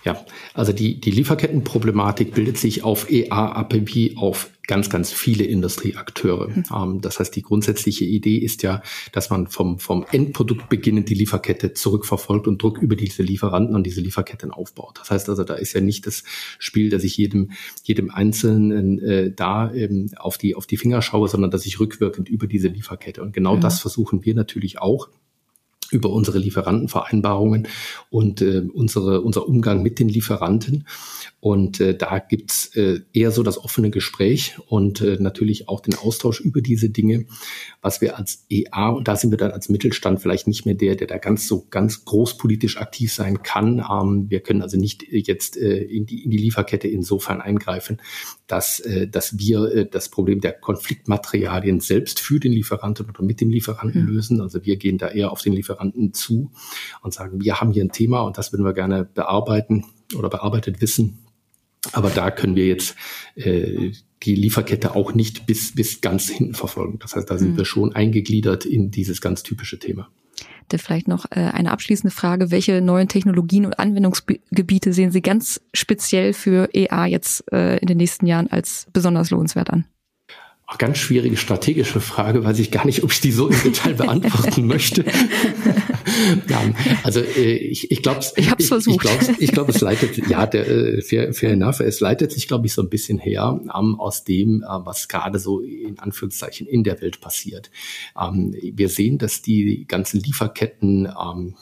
Ja, 0.04 0.24
also 0.54 0.72
die, 0.72 1.00
die 1.00 1.10
Lieferkettenproblematik 1.10 2.34
bildet 2.34 2.58
sich 2.58 2.84
auf 2.84 3.10
EA 3.10 3.52
ab 3.52 3.74
wie 3.74 4.16
auf 4.16 4.50
ganz, 4.66 4.90
ganz 4.90 5.10
viele 5.10 5.44
Industrieakteure. 5.44 6.48
Mhm. 6.48 6.64
Ähm, 6.74 7.00
das 7.00 7.18
heißt, 7.18 7.34
die 7.34 7.42
grundsätzliche 7.42 8.04
Idee 8.04 8.36
ist 8.36 8.62
ja, 8.62 8.82
dass 9.12 9.30
man 9.30 9.48
vom, 9.48 9.78
vom 9.78 10.04
Endprodukt 10.10 10.68
beginnend 10.68 11.08
die 11.08 11.14
Lieferkette 11.14 11.72
zurückverfolgt 11.72 12.46
und 12.46 12.62
Druck 12.62 12.78
über 12.80 12.94
diese 12.94 13.22
Lieferanten 13.22 13.74
und 13.74 13.84
diese 13.84 14.00
Lieferketten 14.00 14.50
aufbaut. 14.50 14.98
Das 15.00 15.10
heißt 15.10 15.28
also, 15.30 15.42
da 15.42 15.54
ist 15.54 15.72
ja 15.72 15.80
nicht 15.80 16.06
das 16.06 16.22
Spiel, 16.58 16.90
dass 16.90 17.02
ich 17.02 17.16
jedem, 17.16 17.50
jedem 17.82 18.10
Einzelnen 18.10 18.98
äh, 19.00 19.32
da 19.32 19.72
ähm, 19.72 20.10
auf, 20.16 20.38
die, 20.38 20.54
auf 20.54 20.66
die 20.66 20.76
Finger 20.76 21.02
schaue, 21.02 21.28
sondern 21.28 21.50
dass 21.50 21.66
ich 21.66 21.80
rückwirkend 21.80 22.28
über 22.28 22.46
diese 22.46 22.68
Lieferkette. 22.68 23.22
Und 23.22 23.32
genau 23.32 23.56
mhm. 23.56 23.60
das 23.62 23.80
versuchen 23.80 24.24
wir 24.24 24.34
natürlich 24.34 24.78
auch 24.78 25.08
über 25.92 26.10
unsere 26.10 26.38
Lieferantenvereinbarungen 26.38 27.68
und 28.10 28.40
äh, 28.42 28.62
unsere, 28.72 29.20
unser 29.20 29.46
Umgang 29.46 29.82
mit 29.82 29.98
den 29.98 30.08
Lieferanten. 30.08 30.86
Und 31.44 31.80
äh, 31.80 31.96
da 31.96 32.20
gibt's 32.20 32.76
äh, 32.76 33.00
eher 33.12 33.32
so 33.32 33.42
das 33.42 33.58
offene 33.58 33.90
Gespräch 33.90 34.54
und 34.68 35.00
äh, 35.00 35.16
natürlich 35.18 35.68
auch 35.68 35.80
den 35.80 35.96
Austausch 35.96 36.38
über 36.38 36.60
diese 36.60 36.88
Dinge, 36.88 37.26
was 37.80 38.00
wir 38.00 38.16
als 38.16 38.46
EA, 38.48 38.90
und 38.90 39.08
da 39.08 39.16
sind 39.16 39.32
wir 39.32 39.38
dann 39.38 39.50
als 39.50 39.68
Mittelstand 39.68 40.20
vielleicht 40.22 40.46
nicht 40.46 40.66
mehr 40.66 40.76
der, 40.76 40.94
der 40.94 41.08
da 41.08 41.18
ganz 41.18 41.48
so 41.48 41.66
ganz 41.68 42.04
großpolitisch 42.04 42.76
aktiv 42.76 43.12
sein 43.12 43.42
kann. 43.42 43.84
Ähm, 43.90 44.30
wir 44.30 44.38
können 44.38 44.62
also 44.62 44.78
nicht 44.78 45.02
jetzt 45.10 45.56
äh, 45.56 45.82
in, 45.82 46.06
die, 46.06 46.22
in 46.22 46.30
die 46.30 46.38
Lieferkette 46.38 46.86
insofern 46.86 47.40
eingreifen, 47.40 48.00
dass, 48.46 48.78
äh, 48.78 49.08
dass 49.08 49.36
wir 49.36 49.64
äh, 49.64 49.88
das 49.90 50.10
Problem 50.10 50.40
der 50.40 50.52
Konfliktmaterialien 50.52 51.80
selbst 51.80 52.20
für 52.20 52.38
den 52.38 52.52
Lieferanten 52.52 53.08
oder 53.08 53.24
mit 53.24 53.40
dem 53.40 53.50
Lieferanten 53.50 54.02
mhm. 54.02 54.06
lösen. 54.06 54.40
Also 54.40 54.64
wir 54.64 54.76
gehen 54.76 54.96
da 54.96 55.08
eher 55.08 55.32
auf 55.32 55.42
den 55.42 55.54
Lieferanten 55.54 56.14
zu 56.14 56.52
und 57.02 57.12
sagen, 57.12 57.42
wir 57.42 57.60
haben 57.60 57.72
hier 57.72 57.82
ein 57.82 57.90
Thema 57.90 58.20
und 58.20 58.38
das 58.38 58.52
würden 58.52 58.64
wir 58.64 58.74
gerne 58.74 59.04
bearbeiten 59.04 59.86
oder 60.14 60.28
bearbeitet 60.28 60.80
wissen 60.80 61.18
aber 61.90 62.10
da 62.10 62.30
können 62.30 62.54
wir 62.54 62.66
jetzt 62.66 62.94
äh, 63.34 63.92
die 64.22 64.34
Lieferkette 64.36 64.94
auch 64.94 65.14
nicht 65.14 65.46
bis, 65.46 65.74
bis 65.74 66.00
ganz 66.00 66.28
hinten 66.28 66.54
verfolgen. 66.54 66.98
Das 67.00 67.16
heißt, 67.16 67.28
da 67.28 67.38
sind 67.38 67.52
mhm. 67.52 67.56
wir 67.56 67.64
schon 67.64 67.94
eingegliedert 67.94 68.64
in 68.64 68.90
dieses 68.90 69.20
ganz 69.20 69.42
typische 69.42 69.78
Thema. 69.78 70.08
Da 70.68 70.78
vielleicht 70.78 71.08
noch 71.08 71.26
äh, 71.30 71.40
eine 71.40 71.72
abschließende 71.72 72.14
Frage. 72.14 72.50
Welche 72.50 72.80
neuen 72.80 73.08
Technologien 73.08 73.66
und 73.66 73.78
Anwendungsgebiete 73.78 74.92
sehen 74.92 75.10
Sie 75.10 75.22
ganz 75.22 75.60
speziell 75.74 76.32
für 76.32 76.70
EA 76.72 77.06
jetzt 77.06 77.44
äh, 77.52 77.78
in 77.78 77.88
den 77.88 77.96
nächsten 77.96 78.26
Jahren 78.26 78.48
als 78.48 78.86
besonders 78.92 79.30
lohnenswert 79.30 79.70
an? 79.70 79.86
ganz 80.78 80.98
schwierige 80.98 81.36
strategische 81.36 82.00
Frage, 82.00 82.44
weiß 82.44 82.58
ich 82.58 82.70
gar 82.70 82.86
nicht, 82.86 83.02
ob 83.02 83.12
ich 83.12 83.20
die 83.20 83.32
so 83.32 83.48
im 83.48 83.62
Detail 83.62 83.94
beantworten 83.98 84.66
möchte. 84.66 85.04
ja, 86.48 86.62
also 87.02 87.20
äh, 87.20 87.56
ich, 87.56 87.90
ich 87.90 88.02
glaube, 88.02 88.20
ich, 88.36 88.46
ich, 88.58 88.72
ich 88.86 88.98
glaube, 88.98 89.36
ich 89.38 89.52
glaub, 89.52 89.68
es 89.68 89.80
leitet, 89.80 90.28
ja, 90.28 90.46
der 90.46 90.68
äh, 90.68 91.02
fair, 91.02 91.32
fair 91.32 91.52
enough, 91.52 91.80
es 91.80 92.00
leitet 92.00 92.32
sich, 92.32 92.48
glaube 92.48 92.66
ich, 92.66 92.72
so 92.72 92.82
ein 92.82 92.88
bisschen 92.88 93.18
her 93.18 93.60
ähm, 93.62 93.98
aus 93.98 94.24
dem, 94.24 94.62
äh, 94.62 94.66
was 94.66 95.08
gerade 95.08 95.38
so 95.38 95.60
in 95.60 95.98
Anführungszeichen 95.98 96.66
in 96.66 96.84
der 96.84 97.00
Welt 97.00 97.20
passiert. 97.20 97.70
Ähm, 98.20 98.54
wir 98.60 98.88
sehen, 98.88 99.18
dass 99.18 99.42
die 99.42 99.86
ganzen 99.86 100.20
Lieferketten 100.20 101.06
ähm, 101.06 101.54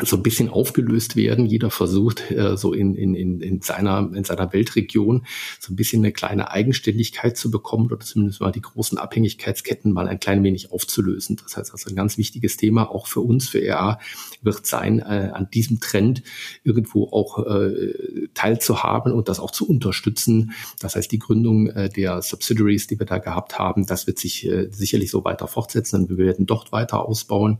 so 0.00 0.16
ein 0.16 0.22
bisschen 0.22 0.48
aufgelöst 0.48 1.16
werden. 1.16 1.46
Jeder 1.46 1.70
versucht 1.70 2.30
äh, 2.30 2.56
so 2.56 2.72
in, 2.72 2.94
in, 2.94 3.14
in, 3.14 3.40
in, 3.40 3.60
seiner, 3.62 4.08
in 4.14 4.22
seiner 4.22 4.52
Weltregion 4.52 5.26
so 5.58 5.72
ein 5.72 5.76
bisschen 5.76 6.02
eine 6.02 6.12
kleine 6.12 6.52
Eigenständigkeit 6.52 7.36
zu 7.36 7.50
bekommen 7.50 7.86
oder 7.86 7.98
zumindest 7.98 8.40
mal 8.40 8.52
die 8.52 8.60
großen 8.60 8.96
Abhängigkeitsketten 8.96 9.92
mal 9.92 10.06
ein 10.06 10.20
klein 10.20 10.44
wenig 10.44 10.70
aufzulösen. 10.70 11.36
Das 11.42 11.56
heißt 11.56 11.72
also 11.72 11.90
ein 11.90 11.96
ganz 11.96 12.16
wichtiges 12.16 12.56
Thema 12.56 12.90
auch 12.90 13.08
für 13.08 13.20
uns, 13.20 13.48
für 13.48 13.60
EA, 13.60 13.98
wird 14.40 14.66
sein, 14.66 15.00
äh, 15.00 15.32
an 15.34 15.50
diesem 15.52 15.80
Trend 15.80 16.22
irgendwo 16.62 17.08
auch 17.10 17.44
äh, 17.44 18.28
teilzuhaben 18.34 19.12
und 19.12 19.28
das 19.28 19.40
auch 19.40 19.50
zu 19.50 19.68
unterstützen. 19.68 20.52
Das 20.78 20.94
heißt, 20.94 21.10
die 21.10 21.18
Gründung 21.18 21.66
äh, 21.70 21.88
der 21.88 22.22
Subsidiaries, 22.22 22.86
die 22.86 23.00
wir 23.00 23.06
da 23.06 23.18
gehabt 23.18 23.58
haben, 23.58 23.84
das 23.84 24.06
wird 24.06 24.20
sich 24.20 24.46
äh, 24.46 24.68
sicherlich 24.70 25.10
so 25.10 25.24
weiter 25.24 25.48
fortsetzen 25.48 26.02
und 26.02 26.08
wir 26.08 26.18
werden 26.18 26.46
dort 26.46 26.70
weiter 26.70 27.04
ausbauen. 27.04 27.58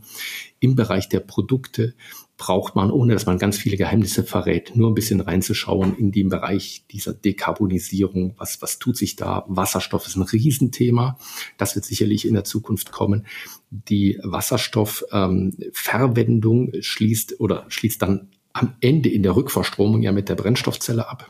Im 0.59 0.75
Bereich 0.75 1.07
der 1.09 1.21
Produkte 1.21 1.95
braucht 2.37 2.75
man, 2.75 2.89
ohne 2.89 3.13
dass 3.13 3.25
man 3.25 3.37
ganz 3.37 3.57
viele 3.57 3.75
Geheimnisse 3.77 4.23
verrät, 4.23 4.71
nur 4.75 4.89
ein 4.89 4.95
bisschen 4.95 5.19
reinzuschauen 5.19 5.95
in 5.97 6.11
den 6.11 6.29
Bereich 6.29 6.85
dieser 6.89 7.13
Dekarbonisierung. 7.13 8.33
Was, 8.37 8.61
was 8.61 8.79
tut 8.79 8.95
sich 8.97 9.17
da? 9.17 9.43
Wasserstoff 9.47 10.07
ist 10.07 10.15
ein 10.15 10.23
Riesenthema. 10.23 11.19
Das 11.57 11.75
wird 11.75 11.85
sicherlich 11.85 12.25
in 12.25 12.33
der 12.33 12.45
Zukunft 12.45 12.91
kommen. 12.91 13.27
Die 13.69 14.19
Wasserstoffverwendung 14.23 16.73
ähm, 16.73 16.81
schließt 16.81 17.39
oder 17.39 17.65
schließt 17.67 18.01
dann 18.01 18.29
am 18.53 18.73
Ende 18.79 19.09
in 19.09 19.21
der 19.21 19.35
Rückverstromung 19.35 20.01
ja 20.01 20.11
mit 20.11 20.27
der 20.29 20.35
Brennstoffzelle 20.35 21.07
ab. 21.09 21.29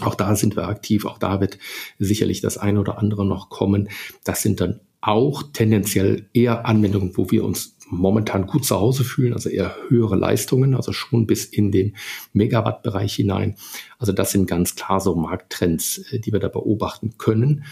Auch 0.00 0.14
da 0.14 0.34
sind 0.36 0.56
wir 0.56 0.68
aktiv. 0.68 1.04
Auch 1.04 1.18
da 1.18 1.40
wird 1.40 1.58
sicherlich 1.98 2.40
das 2.40 2.56
eine 2.56 2.80
oder 2.80 2.98
andere 2.98 3.26
noch 3.26 3.50
kommen. 3.50 3.88
Das 4.24 4.42
sind 4.42 4.60
dann 4.60 4.80
auch 5.00 5.42
tendenziell 5.52 6.28
eher 6.32 6.66
Anwendungen, 6.66 7.16
wo 7.16 7.30
wir 7.30 7.44
uns 7.44 7.76
momentan 7.90 8.46
gut 8.46 8.64
zu 8.64 8.76
Hause 8.76 9.04
fühlen, 9.04 9.32
also 9.34 9.48
eher 9.48 9.74
höhere 9.88 10.16
Leistungen, 10.16 10.74
also 10.74 10.92
schon 10.92 11.26
bis 11.26 11.44
in 11.44 11.72
den 11.72 11.96
Megawatt-Bereich 12.32 13.14
hinein. 13.14 13.56
Also 13.98 14.12
das 14.12 14.30
sind 14.30 14.46
ganz 14.46 14.76
klar 14.76 15.00
so 15.00 15.14
Markttrends, 15.14 15.98
äh, 16.10 16.20
die 16.20 16.32
wir 16.32 16.40
da 16.40 16.48
beobachten 16.48 17.18
können. 17.18 17.64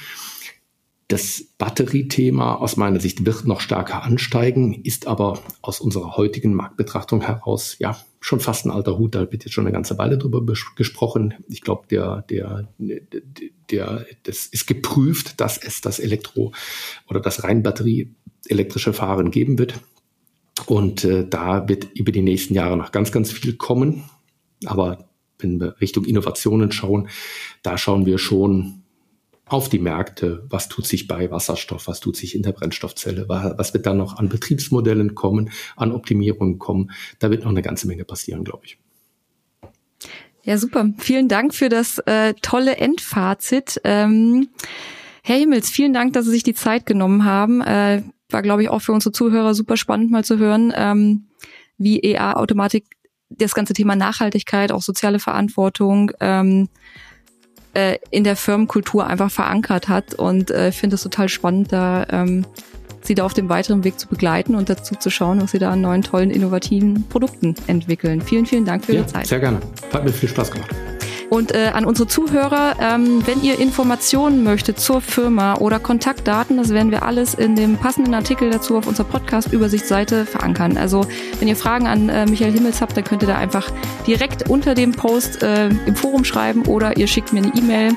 Das 1.09 1.43
Batteriethema 1.57 2.57
aus 2.57 2.77
meiner 2.77 3.01
Sicht 3.01 3.25
wird 3.25 3.47
noch 3.47 3.61
stärker 3.61 4.03
ansteigen, 4.03 4.75
ist 4.75 5.07
aber 5.07 5.41
aus 5.63 5.81
unserer 5.81 6.19
heutigen 6.19 6.53
Marktbetrachtung 6.53 7.23
heraus 7.23 7.77
ja 7.79 7.97
schon 8.21 8.41
fast 8.41 8.67
ein 8.67 8.71
alter 8.71 8.99
Hut. 8.99 9.15
Da 9.15 9.33
wird 9.33 9.45
jetzt 9.45 9.55
schon 9.55 9.65
eine 9.65 9.73
ganze 9.73 9.97
Weile 9.97 10.19
drüber 10.19 10.45
gesprochen. 10.77 11.33
Ich 11.49 11.63
glaube, 11.63 11.87
der, 11.89 12.23
der, 12.29 12.69
der, 12.79 13.01
der, 13.71 14.07
das 14.25 14.47
ist 14.47 14.67
geprüft, 14.67 15.41
dass 15.41 15.57
es 15.57 15.81
das 15.81 15.99
Elektro- 15.99 16.53
oder 17.09 17.21
das 17.21 17.43
rein 17.43 17.63
Batterie 17.63 18.15
elektrische 18.47 18.93
Fahren 18.93 19.31
geben 19.31 19.59
wird. 19.59 19.81
Und 20.67 21.05
äh, 21.05 21.27
da 21.29 21.69
wird 21.69 21.85
über 21.95 22.13
die 22.13 22.23
nächsten 22.23 22.55
Jahre 22.55 22.77
noch 22.77 22.93
ganz, 22.93 23.13
ganz 23.13 23.33
viel 23.33 23.55
kommen. 23.57 24.05
Aber 24.67 25.09
wenn 25.39 25.61
wir 25.61 25.81
Richtung 25.81 26.05
Innovationen 26.05 26.73
schauen, 26.73 27.09
da 27.63 27.79
schauen 27.79 28.07
wir 28.07 28.19
schon 28.19 28.83
auf 29.47 29.69
die 29.69 29.79
Märkte, 29.79 30.45
was 30.51 30.69
tut 30.69 30.87
sich 30.87 31.09
bei 31.09 31.31
Wasserstoff, 31.31 31.89
was 31.89 32.01
tut 32.01 32.17
sich 32.17 32.35
in 32.35 32.43
der 32.43 32.53
Brennstoffzelle, 32.53 33.29
was 33.29 33.73
wird 33.73 33.87
da 33.87 33.95
noch 33.95 34.19
an 34.19 34.29
Betriebsmodellen 34.29 35.15
kommen, 35.15 35.51
an 35.77 35.93
Optimierungen 35.93 36.59
kommen. 36.59 36.91
Da 37.19 37.31
wird 37.31 37.45
noch 37.45 37.51
eine 37.51 37.63
ganze 37.63 37.87
Menge 37.87 38.05
passieren, 38.05 38.45
glaube 38.45 38.67
ich. 38.67 38.79
Ja, 40.43 40.59
super. 40.59 40.93
Vielen 40.99 41.29
Dank 41.29 41.55
für 41.55 41.69
das 41.69 41.99
äh, 42.01 42.35
tolle 42.41 42.77
Endfazit. 42.77 43.81
Ähm, 43.85 44.49
Herr 45.23 45.37
Himmels, 45.37 45.69
vielen 45.69 45.93
Dank, 45.93 46.15
dass 46.15 46.25
Sie 46.25 46.31
sich 46.31 46.43
die 46.43 46.55
Zeit 46.55 46.87
genommen 46.87 47.25
haben. 47.25 47.61
War, 48.31 48.43
glaube 48.43 48.63
ich, 48.63 48.69
auch 48.69 48.81
für 48.81 48.93
unsere 48.93 49.13
Zuhörer 49.13 49.55
super 49.55 49.77
spannend 49.77 50.11
mal 50.11 50.25
zu 50.25 50.39
hören, 50.39 50.73
ähm, 50.77 51.29
wie 51.79 52.01
EA-Automatik 52.01 52.85
das 53.31 53.55
ganze 53.55 53.73
Thema 53.73 53.97
Nachhaltigkeit, 53.97 54.73
auch 54.73 54.83
soziale 54.83 55.19
Verantwortung 55.19 56.13
ähm, 56.21 56.69
äh, 57.75 57.99
in 58.11 58.25
der 58.25 58.37
Firmenkultur 58.37 59.07
einfach 59.07 59.31
verankert 59.31 59.89
hat. 59.89 60.15
Und 60.15 60.51
äh, 60.51 60.71
ich 60.71 60.77
finde 60.77 60.97
es 60.97 61.03
total 61.03 61.29
spannend, 61.29 61.73
da 61.73 62.07
ähm, 62.11 62.45
sie 63.03 63.15
da 63.15 63.25
auf 63.25 63.35
dem 63.35 63.49
weiteren 63.49 63.85
Weg 63.85 63.99
zu 63.99 64.09
begleiten 64.09 64.55
und 64.55 64.69
dazu 64.69 64.95
zu 64.95 65.11
schauen, 65.11 65.41
was 65.41 65.53
sie 65.53 65.59
da 65.59 65.71
an 65.71 65.81
neuen, 65.81 66.03
tollen, 66.03 66.31
innovativen 66.31 67.09
Produkten 67.09 67.55
entwickeln. 67.67 68.21
Vielen, 68.21 68.47
vielen 68.47 68.65
Dank 68.65 68.85
für 68.85 68.93
ja, 68.93 69.01
Ihre 69.01 69.09
Zeit. 69.09 69.27
Sehr 69.27 69.41
gerne. 69.41 69.61
Hat 69.93 70.05
mir 70.05 70.13
viel 70.13 70.29
Spaß 70.29 70.51
gemacht. 70.51 70.75
Und 71.31 71.55
äh, 71.55 71.71
an 71.75 71.85
unsere 71.85 72.09
Zuhörer, 72.09 72.77
ähm, 72.81 73.23
wenn 73.27 73.43
ihr 73.43 73.59
Informationen 73.59 74.43
möchtet 74.43 74.81
zur 74.81 75.01
Firma 75.01 75.57
oder 75.57 75.79
Kontaktdaten, 75.79 76.57
das 76.57 76.71
werden 76.71 76.91
wir 76.91 77.03
alles 77.03 77.35
in 77.35 77.55
dem 77.55 77.77
passenden 77.77 78.15
Artikel 78.15 78.51
dazu 78.51 78.79
auf 78.79 78.87
unserer 78.87 79.07
Podcast-Übersichtsseite 79.09 80.25
verankern. 80.25 80.79
Also 80.79 81.07
wenn 81.39 81.49
ihr 81.49 81.57
Fragen 81.57 81.87
an 81.87 82.09
äh, 82.09 82.25
Michael 82.27 82.53
Himmels 82.53 82.81
habt, 82.81 82.97
dann 82.97 83.05
könnt 83.05 83.23
ihr 83.23 83.29
da 83.29 83.37
einfach 83.37 83.71
direkt 84.07 84.49
unter 84.49 84.75
dem 84.75 84.93
Post 84.93 85.43
äh, 85.43 85.69
im 85.69 85.97
Forum 85.97 86.25
schreiben 86.25 86.65
oder 86.67 86.97
ihr 86.97 87.07
schickt 87.07 87.33
mir 87.33 87.43
eine 87.43 87.55
E-Mail. 87.55 87.93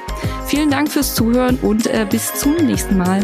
Vielen 0.48 0.70
Dank 0.70 0.92
fürs 0.92 1.16
Zuhören 1.16 1.58
und 1.62 1.88
äh, 1.88 2.06
bis 2.10 2.34
zum 2.34 2.56
nächsten 2.56 2.98
Mal. 2.98 3.22